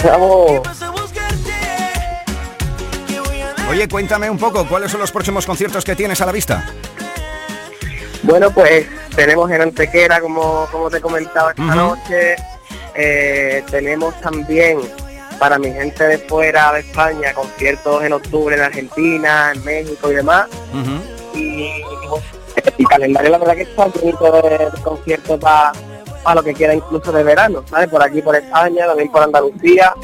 Bravo. 0.00 0.62
Oye, 3.68 3.88
cuéntame 3.88 4.30
un 4.30 4.38
poco, 4.38 4.64
¿cuáles 4.68 4.92
son 4.92 5.00
los 5.00 5.10
próximos 5.10 5.44
conciertos 5.44 5.84
que 5.84 5.96
tienes 5.96 6.20
a 6.20 6.26
la 6.26 6.30
vista? 6.30 6.64
Bueno, 8.22 8.52
pues 8.52 8.86
tenemos 9.16 9.50
en 9.50 9.62
Antequera, 9.62 10.20
como, 10.20 10.68
como 10.70 10.88
te 10.88 11.00
comentaba 11.00 11.50
esta 11.50 11.74
noche. 11.74 12.36
Eh, 12.94 13.64
tenemos 13.68 14.18
también 14.20 14.78
para 15.40 15.58
mi 15.58 15.72
gente 15.72 16.06
de 16.06 16.18
fuera 16.18 16.72
de 16.74 16.80
España 16.80 17.32
conciertos 17.32 18.04
en 18.04 18.12
octubre 18.12 18.54
en 18.54 18.62
Argentina, 18.62 19.52
en 19.54 19.64
México 19.64 20.12
y 20.12 20.14
demás. 20.14 20.46
Y 21.34 21.82
el 22.78 22.86
calendario 22.86 23.30
la 23.30 23.38
verdad 23.38 23.54
que 23.54 23.62
está 23.62 23.86
bonito 23.86 24.32
de, 24.32 24.58
de 24.58 24.82
conciertos 24.84 25.40
para 25.40 25.72
lo 26.34 26.42
que 26.42 26.52
queda 26.52 26.74
incluso 26.74 27.10
de 27.10 27.24
verano, 27.24 27.64
¿sabes? 27.70 27.88
Por 27.88 28.02
aquí, 28.02 28.20
por 28.20 28.36
España, 28.36 28.86
también 28.86 29.10
por 29.10 29.22
Andalucía. 29.22 29.94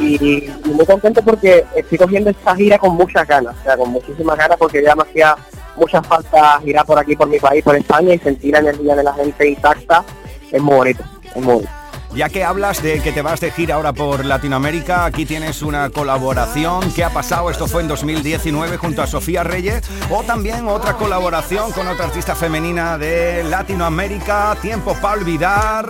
Y, 0.00 0.16
y 0.16 0.52
muy 0.64 0.84
contento 0.84 1.22
porque 1.22 1.64
estoy 1.76 1.98
cogiendo 1.98 2.30
esta 2.30 2.56
gira 2.56 2.76
con 2.76 2.96
muchas 2.96 3.26
ganas, 3.26 3.54
o 3.60 3.62
sea, 3.62 3.76
con 3.76 3.90
muchísimas 3.90 4.36
ganas 4.36 4.56
porque 4.58 4.82
ya 4.82 4.96
me 4.96 5.02
hacía 5.02 5.36
mucha 5.76 6.02
falta 6.02 6.60
girar 6.64 6.84
por 6.84 6.98
aquí, 6.98 7.14
por 7.14 7.28
mi 7.28 7.38
país, 7.38 7.62
por 7.62 7.76
España 7.76 8.14
y 8.14 8.18
sentir 8.18 8.52
la 8.52 8.58
energía 8.58 8.96
de 8.96 9.04
la 9.04 9.14
gente 9.14 9.48
intacta. 9.48 10.04
Es 10.50 10.60
muy 10.60 10.74
bonito, 10.74 11.04
es 11.24 11.36
muy 11.36 11.54
bonito. 11.54 11.81
Ya 12.14 12.28
que 12.28 12.44
hablas 12.44 12.82
de 12.82 13.00
que 13.00 13.10
te 13.10 13.22
vas 13.22 13.40
de 13.40 13.50
gira 13.50 13.76
ahora 13.76 13.94
por 13.94 14.24
Latinoamérica, 14.24 15.06
aquí 15.06 15.24
tienes 15.24 15.62
una 15.62 15.88
colaboración. 15.88 16.92
¿Qué 16.92 17.02
ha 17.04 17.10
pasado? 17.10 17.50
Esto 17.50 17.66
fue 17.66 17.80
en 17.80 17.88
2019 17.88 18.76
junto 18.76 19.02
a 19.02 19.06
Sofía 19.06 19.42
Reyes. 19.42 19.82
O 20.10 20.22
también 20.22 20.68
otra 20.68 20.92
colaboración 20.94 21.72
con 21.72 21.88
otra 21.88 22.06
artista 22.06 22.34
femenina 22.34 22.98
de 22.98 23.44
Latinoamérica, 23.44 24.56
Tiempo 24.60 24.94
para 25.00 25.14
olvidar. 25.14 25.86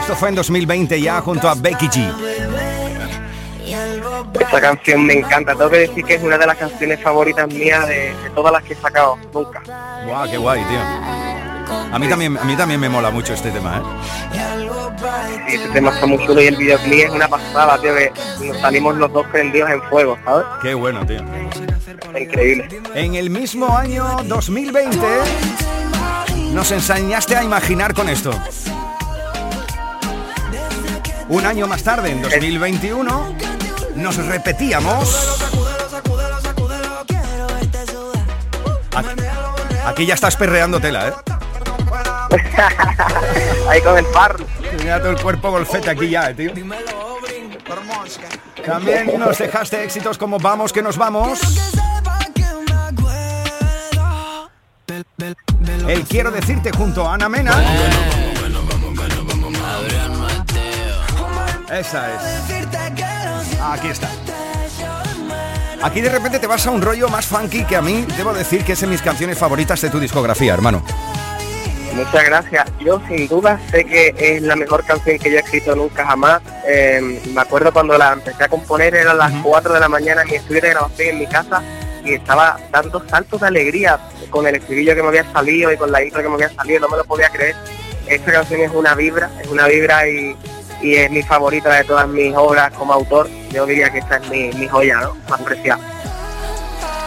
Esto 0.00 0.14
fue 0.14 0.28
en 0.28 0.34
2020 0.34 1.00
ya 1.00 1.22
junto 1.22 1.48
a 1.48 1.54
Becky 1.54 1.88
G. 1.88 2.12
Esta 4.38 4.60
canción 4.60 5.06
me 5.06 5.14
encanta, 5.14 5.54
tengo 5.54 5.70
que 5.70 5.78
decir 5.78 6.04
que 6.04 6.14
es 6.16 6.22
una 6.22 6.36
de 6.36 6.46
las 6.46 6.56
canciones 6.56 7.00
favoritas 7.00 7.48
mías 7.48 7.88
de, 7.88 8.14
de 8.14 8.30
todas 8.34 8.52
las 8.52 8.62
que 8.62 8.74
he 8.74 8.76
sacado 8.76 9.16
nunca. 9.32 9.62
Guau, 10.06 10.30
qué 10.30 10.36
guay, 10.36 10.62
tío. 10.64 11.31
A 11.92 11.98
mí 11.98 12.08
también, 12.08 12.38
a 12.38 12.44
mí 12.44 12.56
también 12.56 12.80
me 12.80 12.88
mola 12.88 13.10
mucho 13.10 13.34
este 13.34 13.50
tema, 13.50 13.78
¿eh? 13.78 13.82
Este 15.48 15.68
tema 15.70 15.90
está 15.90 16.06
muy 16.06 16.24
chulo 16.26 16.40
y 16.40 16.46
el 16.46 16.56
videoclip 16.56 17.04
es 17.04 17.10
una 17.10 17.28
pasada, 17.28 17.78
tío, 17.80 17.94
que 17.94 18.12
nos 18.46 18.58
salimos 18.58 18.96
los 18.96 19.12
dos 19.12 19.26
prendidos 19.26 19.70
en 19.70 19.82
fuego, 19.84 20.18
¿sabes? 20.24 20.46
Qué 20.62 20.74
bueno, 20.74 21.04
tío. 21.04 21.20
Increíble. 22.18 22.68
En 22.94 23.14
el 23.14 23.30
mismo 23.30 23.76
año 23.76 24.18
2020 24.24 24.98
nos 26.52 26.70
enseñaste 26.70 27.36
a 27.36 27.42
imaginar 27.42 27.94
con 27.94 28.08
esto. 28.08 28.32
Un 31.28 31.46
año 31.46 31.66
más 31.66 31.82
tarde, 31.82 32.10
en 32.10 32.22
2021, 32.22 33.34
nos 33.96 34.16
repetíamos. 34.26 35.38
Aquí, 38.94 39.08
aquí 39.86 40.06
ya 40.06 40.14
estás 40.14 40.36
perreando 40.36 40.78
tela, 40.80 41.08
¿eh? 41.08 41.31
Ahí 43.68 43.80
con 43.82 43.98
el 43.98 44.06
par. 44.06 44.36
Mira 44.78 44.98
todo 45.00 45.10
el 45.10 45.20
cuerpo 45.20 45.50
golfete 45.50 45.90
aquí 45.90 46.10
ya, 46.10 46.30
eh, 46.30 46.34
tío. 46.34 46.52
También 48.64 49.18
nos 49.18 49.38
dejaste 49.38 49.82
éxitos 49.84 50.18
como 50.18 50.38
Vamos 50.38 50.72
que 50.72 50.82
nos 50.82 50.96
vamos. 50.96 51.40
El 55.86 56.04
quiero 56.04 56.30
decirte 56.30 56.70
junto 56.72 57.06
a 57.06 57.14
Ana 57.14 57.28
Mena. 57.28 57.52
Esa 61.70 62.14
es. 62.14 62.22
Aquí 63.60 63.88
está. 63.88 64.08
Aquí 65.82 66.00
de 66.00 66.10
repente 66.10 66.38
te 66.38 66.46
vas 66.46 66.66
a 66.66 66.70
un 66.70 66.80
rollo 66.80 67.08
más 67.08 67.26
funky 67.26 67.64
que 67.64 67.76
a 67.76 67.82
mí 67.82 68.06
debo 68.16 68.32
decir 68.32 68.64
que 68.64 68.72
es 68.72 68.80
de 68.80 68.86
mis 68.86 69.02
canciones 69.02 69.38
favoritas 69.38 69.80
de 69.80 69.90
tu 69.90 69.98
discografía, 69.98 70.54
hermano. 70.54 70.82
Muchas 71.94 72.24
gracias. 72.24 72.66
Yo 72.80 73.00
sin 73.06 73.28
duda 73.28 73.60
sé 73.70 73.84
que 73.84 74.14
es 74.18 74.42
la 74.42 74.56
mejor 74.56 74.84
canción 74.84 75.18
que 75.18 75.30
yo 75.30 75.36
he 75.36 75.40
escrito 75.40 75.76
nunca 75.76 76.06
jamás. 76.06 76.40
Eh, 76.66 77.20
me 77.34 77.40
acuerdo 77.40 77.72
cuando 77.72 77.98
la 77.98 78.14
empecé 78.14 78.44
a 78.44 78.48
componer, 78.48 78.94
eran 78.94 79.18
las 79.18 79.32
4 79.42 79.74
de 79.74 79.80
la 79.80 79.88
mañana 79.88 80.22
en 80.22 80.28
mi 80.28 80.34
estudio 80.36 80.62
de 80.62 80.70
grabación 80.70 81.08
en 81.10 81.18
mi 81.18 81.26
casa 81.26 81.62
y 82.04 82.14
estaba 82.14 82.58
dando 82.70 83.06
saltos 83.08 83.40
de 83.40 83.46
alegría 83.46 83.98
con 84.30 84.46
el 84.46 84.56
estribillo 84.56 84.94
que 84.94 85.02
me 85.02 85.08
había 85.08 85.30
salido 85.32 85.72
y 85.72 85.76
con 85.76 85.92
la 85.92 86.02
intro 86.02 86.22
que 86.22 86.28
me 86.28 86.34
había 86.34 86.50
salido, 86.50 86.80
no 86.80 86.88
me 86.88 86.96
lo 86.96 87.04
podía 87.04 87.28
creer. 87.28 87.54
Esta 88.06 88.32
canción 88.32 88.60
es 88.60 88.72
una 88.72 88.94
vibra, 88.94 89.30
es 89.40 89.48
una 89.48 89.66
vibra 89.68 90.08
y, 90.08 90.36
y 90.80 90.94
es 90.96 91.10
mi 91.10 91.22
favorita 91.22 91.72
de 91.74 91.84
todas 91.84 92.08
mis 92.08 92.34
obras 92.34 92.72
como 92.72 92.94
autor. 92.94 93.28
Yo 93.50 93.66
diría 93.66 93.90
que 93.90 93.98
esta 93.98 94.16
es 94.16 94.28
mi, 94.28 94.50
mi 94.52 94.66
joya, 94.66 95.00
¿no? 95.00 95.16
Más 95.28 95.40
preciada. 95.42 95.80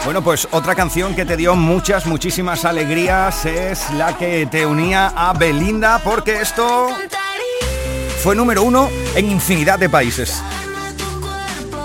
Bueno, 0.06 0.22
pues 0.22 0.46
otra 0.52 0.76
canción 0.76 1.16
que 1.16 1.24
te 1.24 1.36
dio 1.36 1.56
muchas, 1.56 2.06
muchísimas 2.06 2.64
alegrías 2.64 3.44
es 3.44 3.90
la 3.90 4.16
que 4.16 4.46
te 4.46 4.64
unía 4.64 5.12
a 5.16 5.32
Belinda, 5.32 6.00
porque 6.04 6.40
esto 6.40 6.86
fue 8.22 8.36
número 8.36 8.62
uno 8.62 8.88
en 9.16 9.28
infinidad 9.28 9.80
de 9.80 9.88
países. 9.88 10.40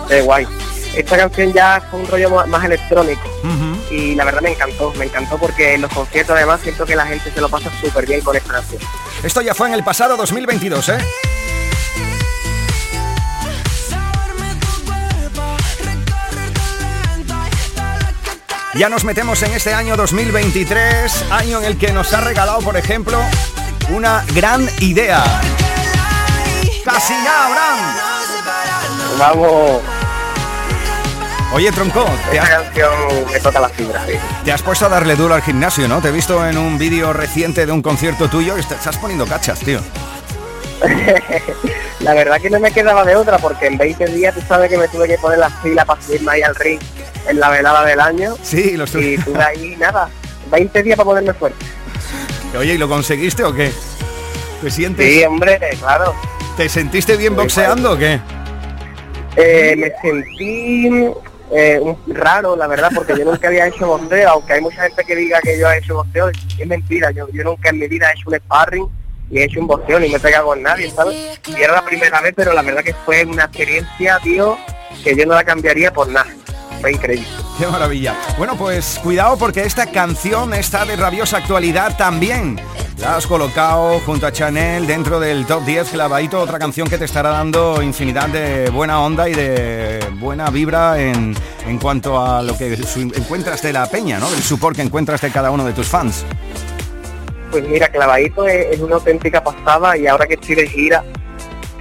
Qué 0.07 0.21
guay. 0.21 0.45
Esta 0.95 1.17
canción 1.17 1.51
ya 1.51 1.81
fue 1.89 2.01
un 2.01 2.07
rollo 2.07 2.45
más- 2.45 2.63
electrónico 2.63 3.21
y 3.89 4.13
la 4.13 4.23
verdad 4.25 4.41
me 4.41 4.51
encantó, 4.51 4.93
me 4.97 5.05
encantó 5.05 5.37
porque 5.39 5.73
en 5.73 5.81
los 5.81 5.91
conciertos 5.91 6.35
además 6.35 6.59
siento 6.61 6.85
que 6.85 6.95
la 6.95 7.05
gente 7.07 7.31
se 7.31 7.41
lo 7.41 7.49
pasa 7.49 7.71
súper 7.81 8.05
bien 8.05 8.21
con 8.21 8.35
esta 8.35 8.53
canción. 8.53 8.81
Esto 9.23 9.41
ya 9.41 9.55
fue 9.55 9.67
en 9.67 9.73
el 9.73 9.83
pasado 9.83 10.15
2022, 10.15 10.89
¿eh? 10.89 10.97
Ya 18.73 18.87
nos 18.87 19.03
metemos 19.03 19.43
en 19.43 19.51
este 19.51 19.73
año 19.73 19.97
2023, 19.97 21.25
año 21.29 21.59
en 21.59 21.65
el 21.65 21.77
que 21.77 21.91
nos 21.91 22.13
ha 22.13 22.21
regalado, 22.21 22.59
por 22.61 22.77
ejemplo, 22.77 23.19
una 23.89 24.23
gran 24.33 24.65
idea. 24.79 25.23
Casi 26.85 27.13
ya, 27.13 27.47
Abraham. 27.47 27.79
Vamos. 29.19 29.81
Oye, 31.53 31.69
tronco, 31.73 32.05
te 32.31 32.39
has, 32.39 32.49
canción 32.49 32.93
me 33.29 33.39
toca 33.41 33.59
la 33.59 33.67
fibra. 33.67 34.05
sí. 34.05 34.13
te 34.45 34.53
has 34.53 34.61
puesto 34.61 34.85
a 34.85 34.89
darle 34.89 35.17
duro 35.17 35.33
al 35.33 35.41
gimnasio, 35.41 35.89
¿no? 35.89 36.01
Te 36.01 36.07
he 36.07 36.11
visto 36.11 36.47
en 36.47 36.57
un 36.57 36.77
vídeo 36.77 37.11
reciente 37.11 37.65
de 37.65 37.73
un 37.73 37.81
concierto 37.81 38.29
tuyo 38.29 38.57
y 38.57 38.63
te 38.63 38.75
estás 38.75 38.97
poniendo 38.97 39.27
cachas, 39.27 39.59
tío. 39.59 39.81
la 41.99 42.13
verdad 42.13 42.41
que 42.41 42.49
no 42.49 42.59
me 42.59 42.71
quedaba 42.71 43.05
de 43.05 43.15
otra 43.15 43.37
porque 43.37 43.67
en 43.67 43.77
20 43.77 44.05
días 44.07 44.33
tú 44.33 44.41
sabes 44.47 44.69
que 44.69 44.77
me 44.77 44.87
tuve 44.87 45.07
que 45.07 45.17
poner 45.17 45.39
la 45.39 45.49
fila 45.49 45.85
para 45.85 46.01
subirme 46.01 46.31
ahí 46.31 46.41
al 46.41 46.55
ring 46.55 46.79
en 47.27 47.39
la 47.39 47.49
velada 47.49 47.85
del 47.85 47.99
año 47.99 48.35
Sí, 48.41 48.75
lo 48.75 48.85
estoy... 48.85 49.13
y 49.13 49.17
tuve 49.17 49.43
ahí 49.43 49.75
nada, 49.77 50.09
20 50.49 50.83
días 50.83 50.97
para 50.97 51.05
ponerme 51.05 51.33
fuerte. 51.33 51.65
Oye, 52.57 52.73
¿y 52.73 52.77
lo 52.77 52.89
conseguiste 52.89 53.43
o 53.43 53.53
qué? 53.53 53.71
¿Te 54.61 54.69
sientes? 54.69 55.05
Sí, 55.05 55.23
hombre, 55.23 55.59
claro. 55.79 56.13
¿Te 56.57 56.67
sentiste 56.67 57.15
bien 57.15 57.35
boxeando 57.35 57.93
o 57.93 57.97
qué? 57.97 58.19
Eh, 59.37 59.75
me 59.77 59.91
sentí 60.01 60.89
eh, 61.51 61.95
raro, 62.07 62.55
la 62.55 62.67
verdad, 62.67 62.91
porque 62.93 63.17
yo 63.17 63.25
nunca 63.25 63.47
había 63.47 63.67
hecho 63.67 63.87
boxeo, 63.87 64.29
aunque 64.29 64.53
hay 64.53 64.61
mucha 64.61 64.83
gente 64.83 65.03
que 65.03 65.15
diga 65.15 65.39
que 65.41 65.57
yo 65.57 65.69
he 65.69 65.77
hecho 65.77 65.95
boxeo, 65.95 66.29
es 66.29 66.67
mentira, 66.67 67.11
yo, 67.11 67.27
yo 67.31 67.43
nunca 67.43 67.69
en 67.69 67.79
mi 67.79 67.87
vida 67.87 68.09
he 68.09 68.19
hecho 68.19 68.29
un 68.29 68.35
sparring 68.35 68.87
y 69.31 69.39
he 69.39 69.45
hecho 69.45 69.59
un 69.59 69.67
boxeo 69.67 69.99
ni 69.99 70.09
me 70.09 70.17
he 70.17 70.19
pegado 70.19 70.47
con 70.47 70.61
nadie, 70.61 70.89
¿sabes? 70.91 71.39
Y 71.47 71.61
era 71.61 71.73
la 71.73 71.85
primera 71.85 72.19
vez, 72.21 72.33
pero 72.35 72.53
la 72.53 72.61
verdad 72.61 72.83
que 72.83 72.93
fue 72.93 73.23
una 73.25 73.45
experiencia, 73.45 74.19
tío, 74.23 74.57
que 75.03 75.15
yo 75.15 75.25
no 75.25 75.33
la 75.35 75.43
cambiaría 75.43 75.91
por 75.93 76.07
nada. 76.09 76.27
Fue 76.81 76.91
increíble. 76.93 77.27
Qué 77.59 77.67
maravilla. 77.67 78.15
Bueno, 78.39 78.55
pues 78.57 78.99
cuidado 79.03 79.37
porque 79.37 79.61
esta 79.63 79.85
canción 79.85 80.53
está 80.53 80.83
de 80.83 80.95
rabiosa 80.95 81.37
actualidad 81.37 81.95
también. 81.95 82.59
La 82.97 83.15
has 83.17 83.25
colocado 83.27 83.99
junto 84.01 84.25
a 84.27 84.31
Chanel 84.31 84.85
dentro 84.87 85.19
del 85.19 85.45
top 85.45 85.63
10 85.65 85.89
clavadito, 85.89 86.39
otra 86.39 86.57
canción 86.59 86.87
que 86.87 86.97
te 86.97 87.05
estará 87.05 87.29
dando 87.29 87.81
infinidad 87.81 88.27
de 88.29 88.69
buena 88.69 89.01
onda 89.01 89.27
y 89.29 89.33
de 89.33 89.99
buena 90.19 90.49
vibra 90.49 90.99
en, 91.01 91.35
en 91.67 91.77
cuanto 91.79 92.19
a 92.23 92.41
lo 92.43 92.55
que 92.57 92.75
su- 92.77 92.99
encuentras 93.01 93.61
de 93.61 93.73
la 93.73 93.87
peña, 93.87 94.19
¿no? 94.19 94.29
Del 94.29 94.41
support 94.43 94.75
que 94.75 94.81
encuentras 94.83 95.21
de 95.21 95.31
cada 95.31 95.49
uno 95.51 95.63
de 95.65 95.73
tus 95.73 95.87
fans. 95.87 96.25
Pues 97.51 97.67
mira, 97.67 97.89
Clavadito 97.89 98.47
es, 98.47 98.79
una 98.79 98.95
auténtica 98.95 99.43
pasada 99.43 99.97
y 99.97 100.07
ahora 100.07 100.25
que 100.25 100.35
estoy 100.35 100.55
de 100.55 100.67
gira, 100.67 101.03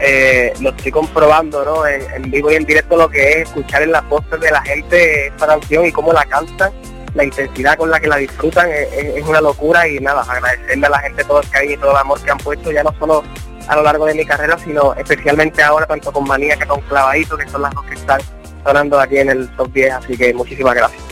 eh, 0.01 0.53
lo 0.61 0.71
estoy 0.71 0.91
comprobando, 0.91 1.65
¿no? 1.65 1.87
En, 1.87 2.29
vivo 2.31 2.51
y 2.51 2.57
en 2.57 2.65
directo 2.65 2.97
lo 2.97 3.09
que 3.09 3.31
es 3.31 3.37
escuchar 3.49 3.83
en 3.83 3.93
las 3.93 4.07
voces 4.09 4.41
de 4.41 4.51
la 4.51 4.63
gente 4.63 5.29
esta 5.29 5.47
canción 5.47 5.87
y 5.87 5.93
cómo 5.93 6.13
la 6.13 6.25
cantan, 6.25 6.73
la 7.15 7.23
intensidad 7.25 7.77
con 7.77 7.91
la 7.91 8.01
que 8.01 8.09
la 8.09 8.17
disfrutan 8.17 8.69
es, 8.71 8.93
es- 8.93 9.17
es 9.17 9.25
una 9.25 9.41
locura 9.41 9.87
y 9.87 9.99
nada, 10.01 10.23
agradecerle 10.23 10.87
a 10.87 10.91
la 10.91 10.99
gente 11.01 11.23
todo 11.25 11.41
el 11.41 11.49
cariño 11.51 11.75
y 11.75 11.77
todo 11.79 11.91
el 11.93 11.97
amor 11.99 12.21
que 12.21 12.31
han 12.31 12.39
puesto, 12.39 12.73
ya 12.73 12.83
no 12.83 12.93
solo 12.99 13.23
a 13.69 13.77
lo 13.77 13.83
largo 13.83 14.07
de 14.07 14.15
mi 14.15 14.25
carrera, 14.27 14.59
sino 14.59 14.95
especialmente 14.95 15.63
ahora, 15.63 15.87
tanto 15.87 16.11
con 16.13 16.25
Manía 16.27 16.57
que 16.57 16.67
con 16.67 16.81
Clavadito, 16.83 17.37
que 17.37 17.49
son 17.49 17.63
las 17.63 17.73
dos 17.75 17.85
que 17.85 17.95
están 17.95 18.21
sonando 18.65 18.99
aquí 19.01 19.19
en 19.19 19.31
el 19.31 19.49
top 19.51 19.73
10, 19.73 19.93
así 19.93 20.17
que 20.17 20.35
muchísimas 20.35 20.75
gracias. 20.75 21.03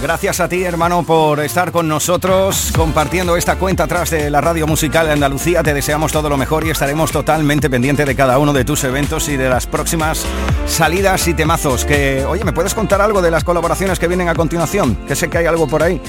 Gracias 0.00 0.40
a 0.40 0.48
ti, 0.48 0.62
hermano, 0.64 1.02
por 1.02 1.40
estar 1.40 1.72
con 1.72 1.88
nosotros 1.88 2.72
compartiendo 2.76 3.36
esta 3.36 3.56
cuenta 3.56 3.84
atrás 3.84 4.10
de 4.10 4.30
la 4.30 4.40
radio 4.40 4.66
musical 4.66 5.06
de 5.06 5.12
Andalucía. 5.12 5.62
Te 5.62 5.74
deseamos 5.74 6.12
todo 6.12 6.28
lo 6.28 6.36
mejor 6.36 6.66
y 6.66 6.70
estaremos 6.70 7.12
totalmente 7.12 7.70
pendientes 7.70 8.06
de 8.06 8.14
cada 8.14 8.38
uno 8.38 8.52
de 8.52 8.64
tus 8.64 8.84
eventos 8.84 9.28
y 9.28 9.36
de 9.36 9.48
las 9.48 9.66
próximas 9.66 10.26
salidas 10.66 11.26
y 11.28 11.34
temazos. 11.34 11.84
Que, 11.84 12.24
oye, 12.24 12.44
¿me 12.44 12.52
puedes 12.52 12.74
contar 12.74 13.00
algo 13.00 13.22
de 13.22 13.30
las 13.30 13.44
colaboraciones 13.44 13.98
que 13.98 14.08
vienen 14.08 14.28
a 14.28 14.34
continuación? 14.34 14.96
Que 15.06 15.16
sé 15.16 15.28
que 15.28 15.38
hay 15.38 15.46
algo 15.46 15.66
por 15.66 15.82
ahí. 15.82 16.00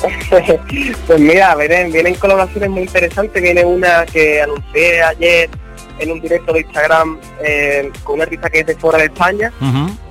pues 1.06 1.20
mira, 1.20 1.54
vienen, 1.56 1.92
vienen 1.92 2.14
colaboraciones 2.14 2.70
muy 2.70 2.82
interesantes. 2.82 3.42
Viene 3.42 3.64
una 3.64 4.04
que 4.06 4.42
anuncié 4.42 5.02
ayer 5.02 5.50
en 5.98 6.10
un 6.12 6.20
directo 6.20 6.52
de 6.52 6.60
Instagram 6.60 7.18
eh, 7.42 7.90
con 8.02 8.14
una 8.14 8.24
artista 8.24 8.48
que 8.50 8.60
es 8.60 8.66
de 8.66 8.76
fuera 8.76 8.98
de 8.98 9.04
España. 9.04 9.52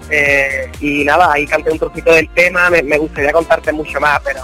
Eh, 0.10 0.72
y 0.80 1.04
nada, 1.06 1.32
ahí 1.34 1.46
canté 1.46 1.72
un 1.72 1.80
trocito 1.80 2.12
del 2.14 2.30
tema. 2.30 2.70
Me, 2.70 2.82
me 2.84 2.98
gustaría 2.98 3.32
contarte 3.32 3.72
mucho 3.72 4.00
más, 4.00 4.20
pero 4.24 4.42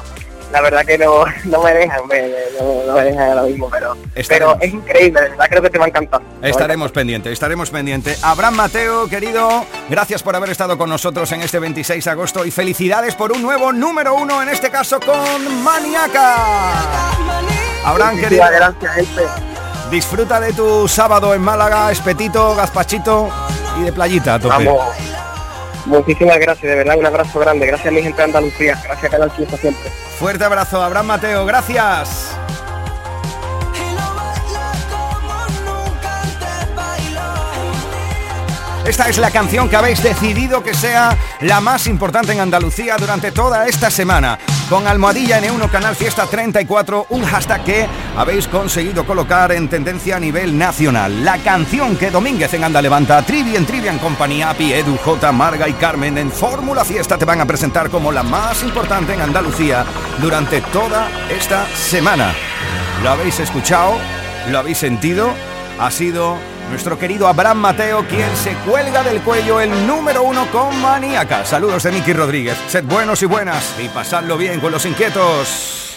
la 0.52 0.62
verdad 0.62 0.86
que 0.86 0.98
no, 0.98 1.26
no 1.46 1.64
me 1.64 1.74
dejan, 1.74 2.08
me- 2.08 2.30
no, 2.60 2.84
no 2.88 2.94
me 2.94 3.04
dejan 3.04 3.30
ahora 3.30 3.42
mismo. 3.44 3.70
Pero, 3.70 3.98
pero 4.28 4.58
es 4.62 4.74
increíble, 4.74 5.22
de 5.22 5.30
verdad 5.30 5.46
creo 5.50 5.62
que 5.62 5.70
te 5.70 5.78
va 5.78 5.86
a 5.86 5.88
encantar. 5.88 6.22
Estaremos 6.42 6.92
pendientes, 6.92 7.34
estaremos 7.34 7.70
pendientes. 7.72 8.24
Abraham 8.24 8.56
Mateo, 8.56 9.08
querido, 9.10 9.66
gracias 9.90 10.22
por 10.24 10.36
haber 10.36 10.50
estado 10.52 10.78
con 10.78 10.90
nosotros 10.90 11.32
en 11.32 11.42
este 11.42 11.60
26 11.60 12.06
de 12.06 12.12
agosto 12.12 12.46
y 12.46 12.52
felicidades 12.52 13.16
por 13.16 13.32
un 13.32 13.42
nuevo 13.42 13.74
número 13.74 14.14
uno, 14.16 14.42
en 14.44 14.50
este 14.50 14.70
caso 14.70 15.00
con 15.00 15.64
Maniaca. 15.64 16.36
Abraham, 17.84 18.20
querido. 18.20 18.44
Gracias, 18.52 18.94
gente. 18.96 19.22
Disfruta 19.92 20.40
de 20.40 20.52
tu 20.54 20.88
sábado 20.88 21.34
en 21.36 21.42
Málaga, 21.42 21.92
espetito, 21.92 22.56
gazpachito 22.56 23.30
y 23.80 23.84
de 23.84 23.94
playita 23.94 24.36
a 24.36 24.40
tope. 24.40 24.66
Vamos. 24.66 24.82
Muchísimas 25.86 26.38
gracias, 26.40 26.70
de 26.70 26.76
verdad, 26.76 26.98
un 26.98 27.06
abrazo 27.06 27.40
grande. 27.40 27.66
Gracias 27.68 27.88
a 27.88 27.92
mi 27.92 28.02
gente 28.02 28.18
de 28.18 28.24
Andalucía, 28.24 28.82
gracias 28.84 29.06
a 29.06 29.10
Canal 29.10 29.32
Fiesta 29.32 29.58
siempre. 29.58 29.90
Fuerte 30.20 30.44
abrazo, 30.44 30.82
Abraham 30.82 31.08
Mateo, 31.08 31.46
gracias. 31.46 32.38
Esta 38.86 39.10
es 39.10 39.18
la 39.18 39.32
canción 39.32 39.68
que 39.68 39.76
habéis 39.76 40.04
decidido 40.04 40.62
que 40.62 40.76
sea 40.76 41.18
la 41.42 41.60
más 41.60 41.88
importante 41.88 42.34
en 42.34 42.40
Andalucía 42.40 42.98
durante 42.98 43.32
toda 43.32 43.66
esta 43.66 43.90
semana. 43.90 44.38
Con 44.70 44.86
Almohadilla 44.88 45.42
N1 45.42 45.72
Canal 45.72 45.96
Fiesta 45.96 46.28
34, 46.28 47.08
un 47.10 47.26
hashtag 47.26 47.64
que 47.64 47.88
habéis 48.16 48.48
conseguido 48.48 49.04
colocar 49.04 49.52
en 49.54 49.70
tendencia 49.70 50.18
a 50.18 50.20
nivel 50.20 50.56
nacional. 50.56 51.26
La 51.26 51.40
canción 51.40 51.98
que 51.98 52.12
Domínguez 52.12 52.54
en 52.54 52.64
Anda 52.64 52.80
levanta, 52.80 53.24
Trivi 53.24 53.56
en 53.56 53.66
Trivian 53.66 53.98
Compañía, 53.98 54.52
Api, 54.52 54.74
Edu, 54.74 54.98
J, 54.98 55.32
Marga 55.32 55.68
y 55.68 55.74
Carmen 55.74 56.20
en 56.20 56.32
Fórmula 56.32 56.86
Fiesta 56.86 57.18
te 57.18 57.26
van 57.26 57.42
a 57.42 57.48
presentar 57.48 57.90
como 57.90 58.12
la 58.12 58.22
más 58.22 58.62
importante 58.62 59.16
en 59.16 59.22
Andalucía 59.22 59.84
durante 60.22 60.62
toda 60.62 61.10
esta 61.30 61.66
semana. 61.76 62.36
¿Lo 63.02 63.10
habéis 63.10 63.40
escuchado? 63.40 63.98
¿Lo 64.52 64.60
habéis 64.60 64.78
sentido? 64.78 65.34
Ha 65.80 65.90
sido 65.90 66.38
nuestro 66.70 66.98
querido 66.98 67.28
Abraham 67.28 67.58
Mateo 67.60 68.06
quien 68.08 68.36
se 68.36 68.54
cuelga 68.70 69.04
del 69.04 69.22
cuello 69.22 69.62
el 69.62 69.88
número 69.88 70.24
uno 70.24 70.50
con 70.52 70.80
maníaca. 70.82 71.46
Saludos 71.46 71.84
de 71.84 71.92
Miki 71.92 72.14
Rodríguez. 72.14 72.58
Sed 72.68 72.86
buenos 72.86 73.22
y 73.22 73.26
buenas 73.26 73.76
y 73.80 73.88
pasadlo 73.90 74.38
bien 74.38 74.60
con 74.60 74.72
los 74.72 74.86
inquietos. 74.86 75.96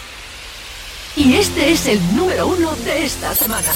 Y 1.16 1.34
este 1.34 1.72
es 1.72 1.86
el 1.86 2.16
número 2.16 2.46
uno 2.46 2.74
de 2.76 3.04
esta 3.04 3.34
semana. 3.34 3.68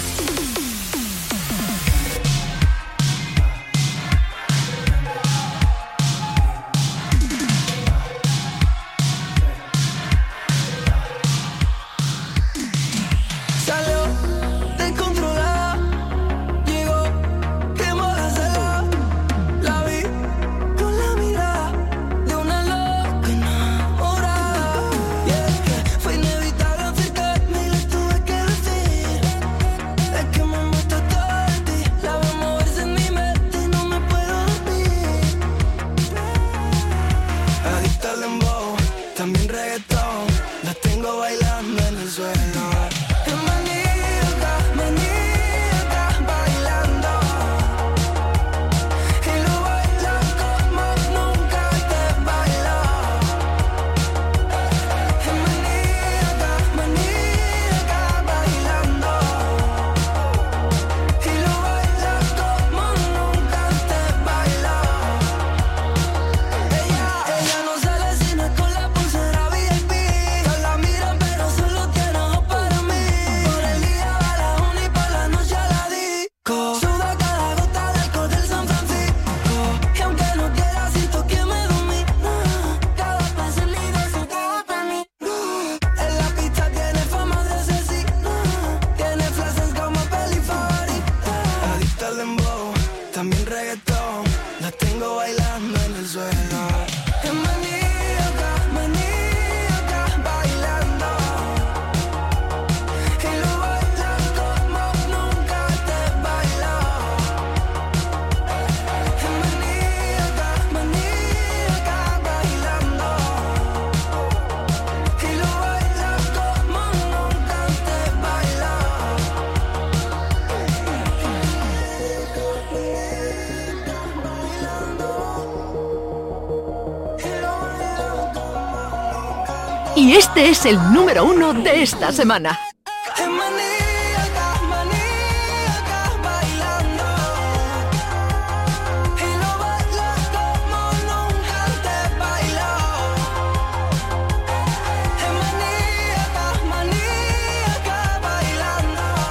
El 130.67 130.93
número 130.93 131.25
uno 131.25 131.53
de 131.53 131.83
esta 131.83 132.13
semana. 132.13 132.59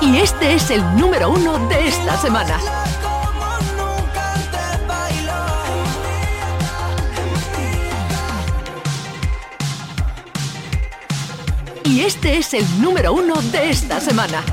Y 0.01 0.17
este 0.17 0.55
es 0.55 0.69
el 0.69 0.83
número 0.97 1.29
uno 1.29 1.59
de 1.69 1.87
esta 1.87 2.17
semana. 2.17 2.80
Este 12.15 12.39
es 12.39 12.53
el 12.53 12.81
número 12.81 13.13
uno 13.13 13.41
de 13.53 13.69
esta 13.69 14.01
semana. 14.01 14.43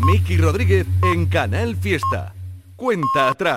Miki 0.00 0.38
Rodríguez 0.38 0.86
en 1.02 1.26
Canal 1.26 1.76
Fiesta. 1.76 2.32
Cuenta 2.76 3.28
atrás. 3.28 3.54